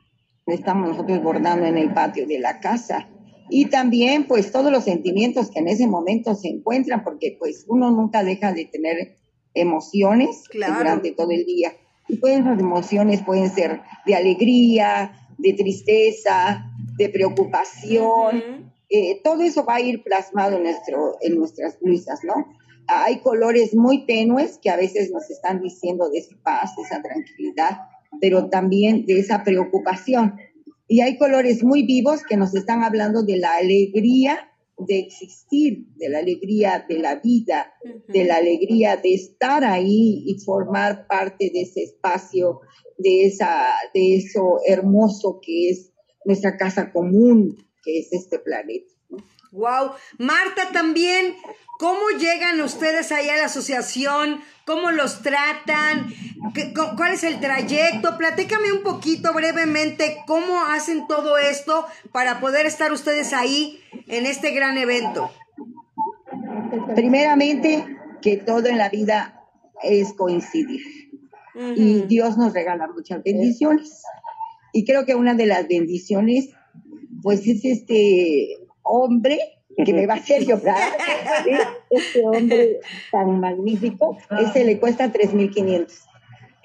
[0.47, 3.09] Estamos nosotros bordando en el patio de la casa
[3.49, 7.91] y también pues todos los sentimientos que en ese momento se encuentran, porque pues uno
[7.91, 9.19] nunca deja de tener
[9.55, 11.73] emociones durante todo el día.
[12.09, 18.73] Y pues las emociones pueden ser de alegría, de tristeza, de preocupación.
[18.89, 22.35] Eh, todo eso va a ir plasmado en, nuestro, en nuestras blusas, ¿no?
[22.87, 27.03] Hay colores muy tenues que a veces nos están diciendo de esa paz, de esa
[27.03, 27.79] tranquilidad,
[28.21, 30.37] pero también de esa preocupación
[30.89, 36.09] y hay colores muy vivos que nos están hablando de la alegría de existir, de
[36.11, 37.73] la alegría de la vida,
[38.09, 42.61] de la alegría de estar ahí y formar parte de ese espacio,
[42.99, 45.93] de, esa, de eso hermoso que es
[46.25, 48.93] nuestra casa común, que es este planeta.
[49.53, 49.93] Wow.
[50.19, 51.35] Marta también,
[51.79, 54.41] ¿cómo llegan ustedes ahí a la asociación?
[54.65, 56.13] ¿Cómo los tratan?
[56.97, 58.17] ¿Cuál es el trayecto?
[58.17, 64.51] Platícame un poquito brevemente cómo hacen todo esto para poder estar ustedes ahí en este
[64.51, 65.31] gran evento.
[66.95, 67.85] Primeramente,
[68.23, 69.45] que todo en la vida
[69.83, 70.81] es coincidir.
[71.77, 74.03] Y Dios nos regala muchas bendiciones.
[74.73, 76.51] Y creo que una de las bendiciones,
[77.23, 80.93] pues es este hombre que me va a hacer llorar.
[81.91, 86.07] Este hombre tan magnífico, ese le cuesta 3.500.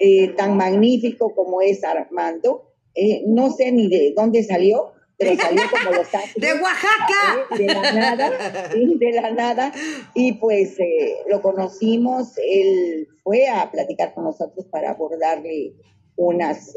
[0.04, 5.62] Eh, tan magnífico como es Armando, eh, no sé ni de dónde salió, pero salió
[5.70, 6.34] como los ángeles.
[6.36, 7.46] ¡De Oaxaca!
[7.52, 8.30] Eh, de la nada,
[8.74, 9.72] de la nada.
[10.14, 15.74] Y pues eh, lo conocimos, él fue a platicar con nosotros para abordarle
[16.16, 16.76] unas,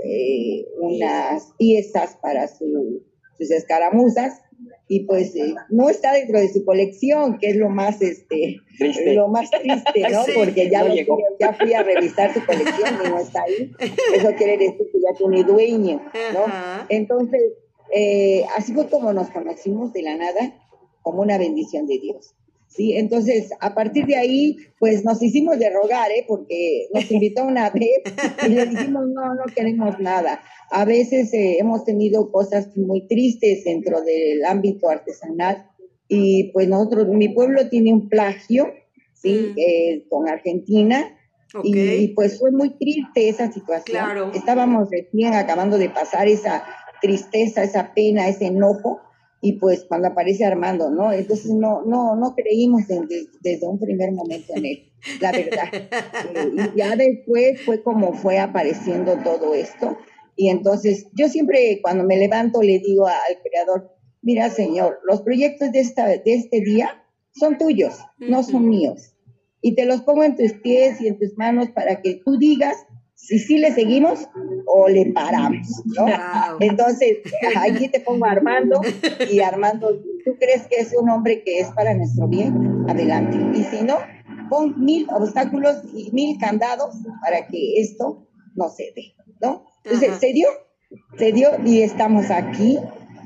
[0.79, 3.03] unas piezas para su,
[3.37, 4.41] sus escaramuzas
[4.87, 8.61] y pues eh, no está dentro de su colección, que es lo más este
[9.13, 10.23] lo más triste, ¿no?
[10.35, 10.85] Porque ya,
[11.39, 13.71] ya fui a revisar su colección y no está ahí.
[14.13, 16.01] Eso quiere decir que ya tiene dueño,
[16.33, 16.45] ¿no?
[16.89, 17.41] Entonces,
[17.93, 20.55] eh, así fue como nos conocimos de la nada,
[21.01, 22.35] como una bendición de Dios.
[22.67, 26.25] Sí, entonces a partir de ahí, pues nos hicimos de rogar, ¿eh?
[26.27, 28.01] porque nos invitó una vez
[28.45, 30.41] y le dijimos, no, no queremos nada.
[30.71, 35.69] A veces eh, hemos tenido cosas muy tristes dentro del ámbito artesanal
[36.07, 38.73] y pues nosotros, mi pueblo tiene un plagio,
[39.13, 39.53] ¿sí?
[39.53, 39.59] Mm.
[39.59, 41.11] Eh, con Argentina.
[41.63, 43.97] Y, pues fue muy triste esa situación.
[43.97, 44.31] Claro.
[44.33, 46.65] Estábamos recién acabando de pasar esa
[47.01, 48.99] tristeza, esa pena, ese enojo
[49.45, 51.13] y pues cuando aparece Armando, ¿no?
[51.13, 54.91] Entonces no, no, no creímos desde un primer momento en él,
[55.21, 55.69] la verdad.
[56.33, 59.97] Eh, y ya después fue como fue apareciendo todo esto.
[60.35, 63.91] Y entonces yo siempre cuando me levanto le digo al creador,
[64.23, 69.15] mira Señor, los proyectos de, esta, de este día son tuyos, no son míos.
[69.61, 72.75] Y te los pongo en tus pies y en tus manos para que tú digas
[73.15, 74.27] si sí le seguimos
[74.67, 76.05] o le paramos, ¿no?
[76.59, 77.19] Entonces,
[77.55, 78.81] aquí te pongo a Armando
[79.31, 82.85] y Armando, ¿tú crees que es un hombre que es para nuestro bien?
[82.89, 83.37] Adelante.
[83.57, 83.97] Y si no,
[84.49, 89.65] pon mil obstáculos y mil candados para que esto no se dé, ¿no?
[89.83, 90.47] Entonces, se dio,
[91.17, 92.77] se dio y estamos aquí.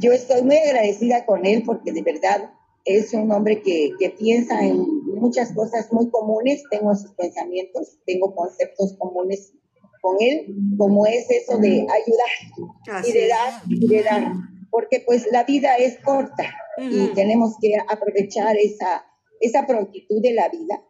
[0.01, 2.51] Yo estoy muy agradecida con él porque de verdad
[2.85, 4.85] es un hombre que, que piensa en
[5.15, 9.53] muchas cosas muy comunes, tengo sus pensamientos, tengo conceptos comunes
[10.01, 14.33] con él, como es eso de ayudar y de dar y de dar,
[14.71, 16.43] porque pues la vida es corta
[16.77, 19.05] y tenemos que aprovechar esa,
[19.41, 20.81] esa prontitud de la vida.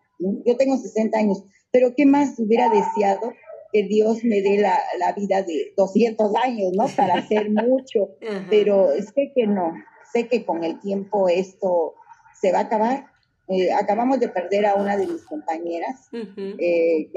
[0.45, 3.33] Yo tengo 60 años, pero ¿qué más hubiera deseado
[3.71, 6.87] que Dios me dé la, la vida de 200 años, ¿no?
[6.95, 8.09] Para hacer mucho,
[8.49, 9.73] pero sé que no,
[10.11, 11.95] sé que con el tiempo esto
[12.39, 13.05] se va a acabar
[13.49, 17.09] eh, acabamos de perder a una de mis compañeras eh,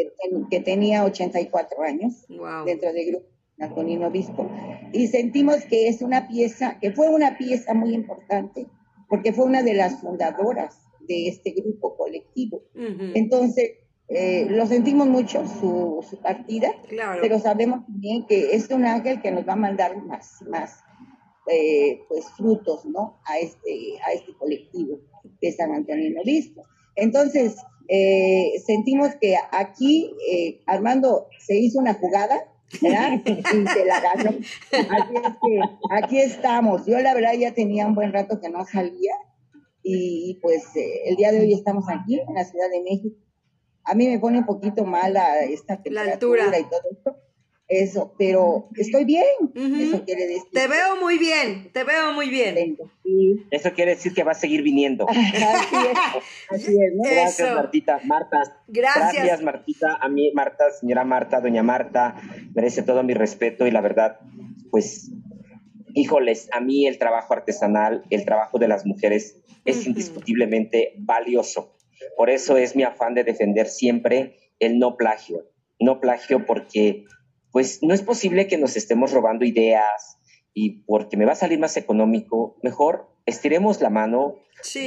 [0.50, 2.26] que, tenía 84 años
[2.64, 3.26] dentro del grupo
[3.60, 4.50] Antonino Obispo.
[4.94, 8.66] Y sentimos que es una pieza, que fue una pieza muy importante
[9.10, 12.62] porque fue una de las fundadoras de este grupo colectivo.
[12.74, 13.72] Entonces,
[14.08, 16.68] eh, lo sentimos mucho su, su partida,
[17.20, 20.78] pero sabemos también que es un ángel que nos va a mandar más, más
[22.08, 23.20] pues frutos, ¿no?
[23.26, 24.98] A este, a este colectivo
[25.40, 26.62] de San Antonio Obispo.
[26.94, 27.56] Entonces,
[27.88, 32.48] eh, sentimos que aquí eh, Armando se hizo una jugada,
[32.80, 33.20] ¿verdad?
[33.26, 34.30] Y se la ganó.
[34.30, 35.60] Así es que
[35.90, 36.86] aquí estamos.
[36.86, 39.12] Yo la verdad ya tenía un buen rato que no salía
[39.82, 43.16] y pues eh, el día de hoy estamos aquí en la Ciudad de México.
[43.84, 47.16] A mí me pone un poquito mala esta temperatura y todo esto,
[47.80, 50.50] eso, pero estoy bien, eso quiere decir.
[50.52, 52.76] Te veo muy bien, te veo muy bien.
[53.50, 55.06] Eso quiere decir que va a seguir viniendo.
[55.08, 58.00] así es, Gracias, Martita.
[58.04, 58.38] Marta.
[58.68, 59.14] Gracias.
[59.14, 59.98] Gracias, Martita.
[60.00, 62.16] A mí, Marta, señora Marta, doña Marta,
[62.54, 64.20] merece todo mi respeto y la verdad,
[64.70, 65.10] pues,
[65.94, 71.76] híjoles, a mí el trabajo artesanal, el trabajo de las mujeres es indiscutiblemente valioso.
[72.16, 75.48] Por eso es mi afán de defender siempre el no plagio.
[75.80, 77.04] No plagio porque
[77.52, 80.18] pues no es posible que nos estemos robando ideas
[80.54, 84.36] y porque me va a salir más económico, mejor estiremos la mano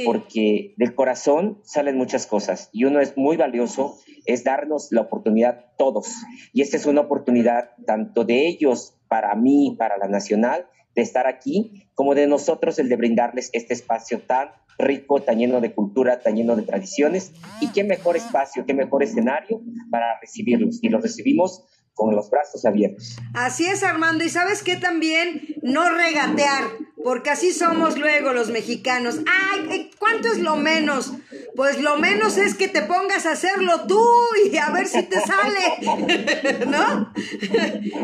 [0.04, 5.66] porque del corazón salen muchas cosas y uno es muy valioso, es darnos la oportunidad
[5.76, 6.12] todos.
[6.52, 11.26] Y esta es una oportunidad tanto de ellos, para mí, para la nacional, de estar
[11.26, 14.48] aquí, como de nosotros el de brindarles este espacio tan
[14.78, 17.32] rico, tan lleno de cultura, tan lleno de tradiciones.
[17.60, 19.60] Y qué mejor espacio, qué mejor escenario
[19.90, 20.82] para recibirlos.
[20.82, 21.64] Y los recibimos
[21.96, 23.16] con los brazos abiertos.
[23.34, 24.22] Así es, Armando.
[24.22, 26.64] Y sabes qué también, no regatear,
[27.02, 29.20] porque así somos luego los mexicanos.
[29.26, 31.12] Ay, eh, ¿cuánto es lo menos?
[31.54, 34.04] Pues lo menos es que te pongas a hacerlo tú
[34.44, 37.12] y a ver si te sale, ¿no?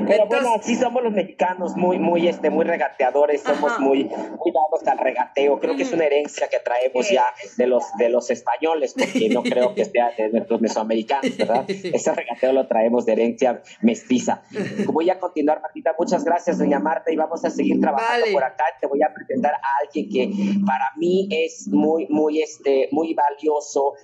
[0.06, 4.86] Pero bueno, así somos los mexicanos, muy, muy, este, muy regateadores, somos muy, muy dados
[4.86, 5.60] al regateo.
[5.60, 7.26] Creo que es una herencia que traemos ya
[7.58, 11.64] de los, de los españoles, porque no creo que sea de nuestros mesoamericanos, ¿verdad?
[11.68, 14.42] Ese regateo lo traemos de herencia mestiza.
[14.86, 15.94] Voy a continuar, Martita.
[15.98, 18.64] Muchas gracias, doña Marta, y vamos a seguir trabajando por acá.
[18.80, 20.30] Te voy a presentar a alguien que
[20.66, 23.94] para mí es muy, muy, este, muy valioso,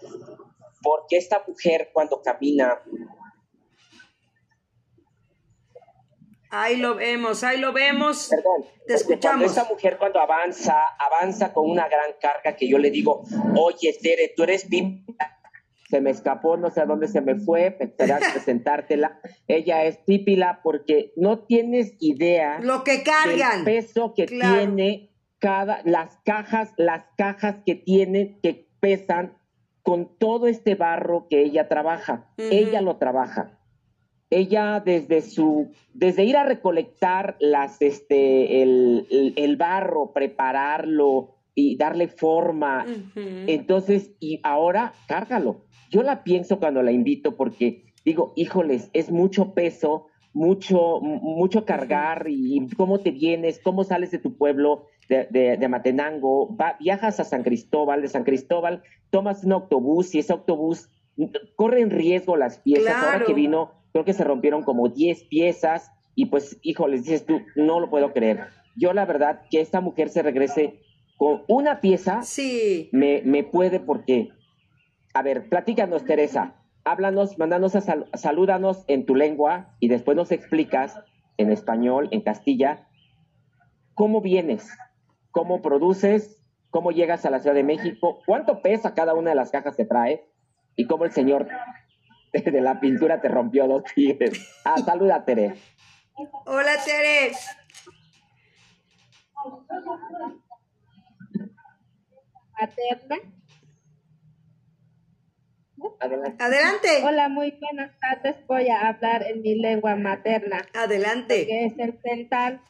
[0.83, 2.81] porque esta mujer cuando camina
[6.51, 8.29] Ahí lo vemos, ahí lo vemos.
[8.31, 9.45] Perdón, te escuchamos.
[9.45, 13.23] esta mujer cuando avanza, avanza con una gran carga que yo le digo,
[13.55, 14.67] oye, Tere, tú eres.
[15.89, 17.87] Se me escapó, no sé a dónde se me fue, me
[18.33, 19.21] presentártela.
[19.47, 22.61] Ella es pípila porque no tienes idea.
[22.61, 23.61] Lo que cargan.
[23.61, 29.39] El peso que tiene cada, las cajas, las cajas que tiene, que pesan
[29.83, 32.31] con todo este barro que ella trabaja.
[32.37, 33.59] Ella lo trabaja
[34.31, 42.09] ella desde su, desde ir a recolectar las, este, el, el, barro, prepararlo y darle
[42.09, 42.87] forma,
[43.17, 45.65] entonces, y ahora cárgalo.
[45.91, 52.27] Yo la pienso cuando la invito porque digo, híjoles, es mucho peso, mucho, mucho cargar
[52.29, 57.43] y cómo te vienes, cómo sales de tu pueblo de, de, Matenango, viajas a San
[57.43, 60.91] Cristóbal, de San Cristóbal tomas un autobús y ese autobús
[61.57, 62.95] corre en riesgo las piezas.
[63.03, 67.27] Ahora que vino creo que se rompieron como 10 piezas y pues, hijo, les dices
[67.27, 68.49] tú, no lo puedo creer.
[68.77, 70.81] Yo la verdad que esta mujer se regrese
[71.17, 72.89] con una pieza, sí.
[72.93, 74.31] me, me puede porque,
[75.15, 76.55] a ver, platícanos Teresa,
[76.85, 77.81] háblanos, mándanos a
[78.17, 80.99] salúdanos en tu lengua y después nos explicas
[81.37, 82.89] en español, en Castilla,
[83.95, 84.69] cómo vienes,
[85.31, 89.51] cómo produces, cómo llegas a la Ciudad de México, cuánto pesa cada una de las
[89.51, 90.29] cajas que trae
[90.77, 91.49] y cómo el Señor
[92.33, 94.33] de la pintura te rompió dos tigres.
[94.65, 95.55] Ah, saluda, Tere.
[96.47, 97.33] Hola, Tere.
[102.61, 103.17] Materna.
[106.01, 106.43] Adelante.
[106.43, 106.89] Adelante.
[107.05, 108.37] Hola, muy buenas tardes.
[108.47, 110.67] Voy a hablar en mi lengua materna.
[110.75, 111.47] Adelante.
[111.47, 112.61] Que es el central.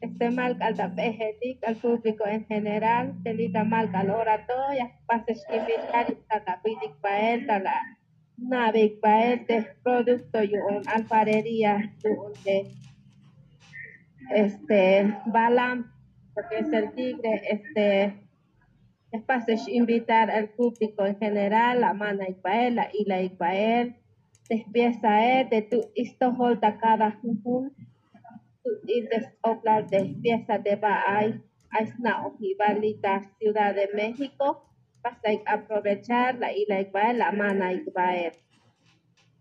[0.00, 6.94] Este mal al al público en general, telita mal al oratoria, pases invitar, tata pidik
[7.00, 7.96] pael, la
[8.36, 11.94] navik de producto y un alfarería
[12.44, 12.70] de
[14.34, 15.92] este balam
[16.34, 18.25] porque es el tigre este
[19.16, 23.96] es para invitar al público en general la mana Ipael, la ila Ipael,
[24.48, 25.10] despieza
[25.50, 27.74] de tu isto holta cada jujun
[28.66, 31.40] tu indes oblar despieza de Baay,
[31.70, 34.68] Aisna Ojibalita, Ciudad de México,
[35.46, 37.70] aprovechar la y la mana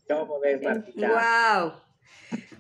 [0.08, 1.08] ¿Cómo ves, Martita?
[1.08, 1.74] Wow.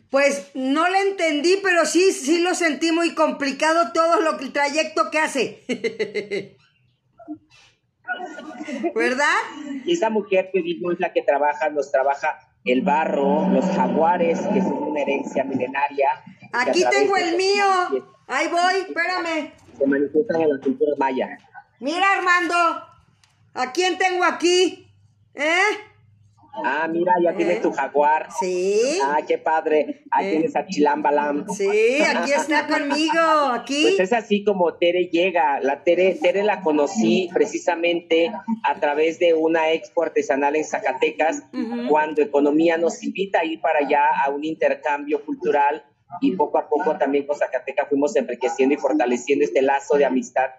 [0.10, 5.12] Pues no le entendí, pero sí, sí lo sentí muy complicado todo lo el trayecto
[5.12, 6.58] que hace.
[8.96, 9.38] ¿Verdad?
[9.86, 14.40] Y esa mujer que digo es la que trabaja, nos trabaja el barro, los jaguares,
[14.40, 16.10] que son una herencia milenaria.
[16.52, 17.66] Aquí tengo el mío.
[18.28, 19.52] Ahí voy, espérame.
[19.78, 21.38] Se manifiestan en la cultura maya.
[21.80, 22.56] Mira, Armando.
[23.54, 24.92] ¿A quién tengo aquí?
[25.34, 25.62] ¿Eh?
[26.64, 28.28] Ah, mira, ya tienes tu jaguar.
[28.40, 29.00] Sí.
[29.04, 30.04] Ah, qué padre.
[30.12, 31.48] Ahí tienes a Chilambalam.
[31.50, 33.84] Sí, aquí está conmigo, aquí.
[33.84, 35.60] Pues es así como Tere llega.
[35.62, 38.32] La Tere, Tere la conocí precisamente
[38.64, 41.44] a través de una expo artesanal en Zacatecas,
[41.90, 45.84] cuando Economía nos invita a ir para allá a un intercambio cultural
[46.22, 50.50] y poco a poco también con Zacatecas fuimos enriqueciendo y fortaleciendo este lazo de amistad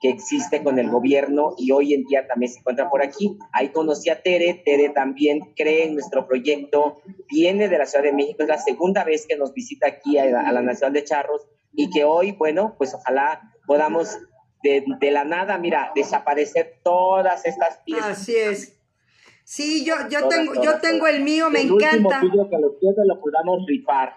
[0.00, 3.38] que existe con el gobierno y hoy en día también se encuentra por aquí.
[3.52, 8.12] Ahí conocí a Tere, Tere también cree en nuestro proyecto, viene de la Ciudad de
[8.12, 11.90] México, es la segunda vez que nos visita aquí a, la Nación de Charros y
[11.90, 14.18] que hoy, bueno, pues ojalá podamos
[14.62, 18.20] de, la nada, mira, desaparecer todas estas piezas.
[18.20, 18.72] Así es.
[19.44, 22.20] Sí, yo, yo tengo, yo tengo el mío, me encanta.
[22.20, 24.16] que lo lo podamos rifar.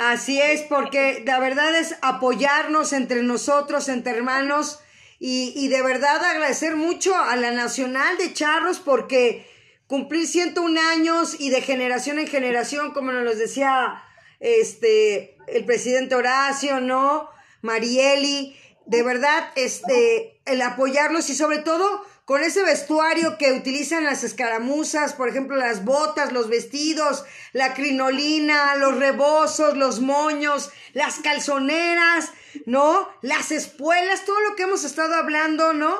[0.00, 4.80] Así es, porque la verdad es apoyarnos entre nosotros, entre hermanos,
[5.22, 9.46] y, de verdad agradecer mucho a la Nacional de Charros porque
[9.86, 14.02] cumplir 101 años y de generación en generación, como nos decía
[14.40, 17.28] este, el presidente Horacio, ¿no?
[17.60, 18.56] Marieli,
[18.86, 25.12] de verdad, este, el apoyarlos y sobre todo con ese vestuario que utilizan las escaramuzas,
[25.12, 32.30] por ejemplo, las botas, los vestidos, la crinolina, los rebozos, los moños, las calzoneras,
[32.66, 33.08] ¿no?
[33.22, 35.94] Las espuelas, todo lo que hemos estado hablando, ¿no?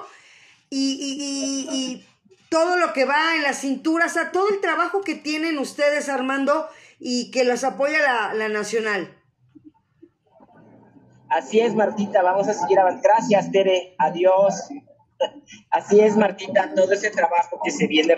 [0.68, 2.07] Y, y, y, y
[2.48, 6.68] todo lo que va en las cinturas, a todo el trabajo que tienen ustedes, Armando,
[6.98, 9.16] y que los apoya la, la Nacional.
[11.30, 13.09] Así es, Martita, vamos a seguir avanzando.
[13.09, 14.68] Gracias, Tere, adiós.
[15.70, 18.16] Así es, Martita, todo ese trabajo que se viene,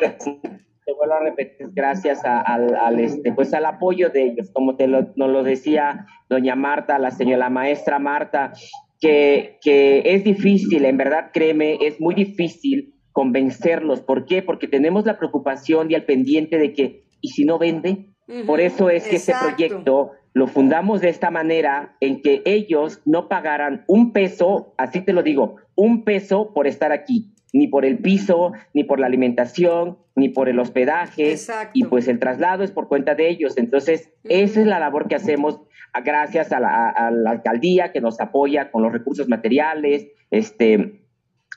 [0.93, 4.77] te vuelvo a repetir, gracias a- al, al, este, pues al apoyo de ellos, como
[4.77, 8.53] te lo, nos lo decía doña Marta, la señora maestra Marta,
[9.01, 14.01] que, que es difícil, en verdad, créeme, es muy difícil convencerlos.
[14.01, 14.43] ¿Por qué?
[14.43, 18.07] Porque tenemos la preocupación y el pendiente de que, ¿y si no vende?
[18.47, 23.29] Por eso es que este proyecto lo fundamos de esta manera en que ellos no
[23.29, 27.99] pagaran un peso, así te lo digo, un peso por estar aquí, ni por el
[27.99, 31.71] piso, ni por la alimentación, ni por el hospedaje, Exacto.
[31.75, 33.57] y pues el traslado es por cuenta de ellos.
[33.59, 35.61] Entonces, esa es la labor que hacemos
[35.93, 41.01] a- gracias a la, a- la alcaldía que nos apoya con los recursos materiales, este,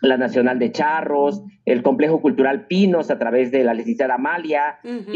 [0.02, 4.80] la Nacional de Charros, el Complejo Cultural Pinos a través de la licenciada Amalia.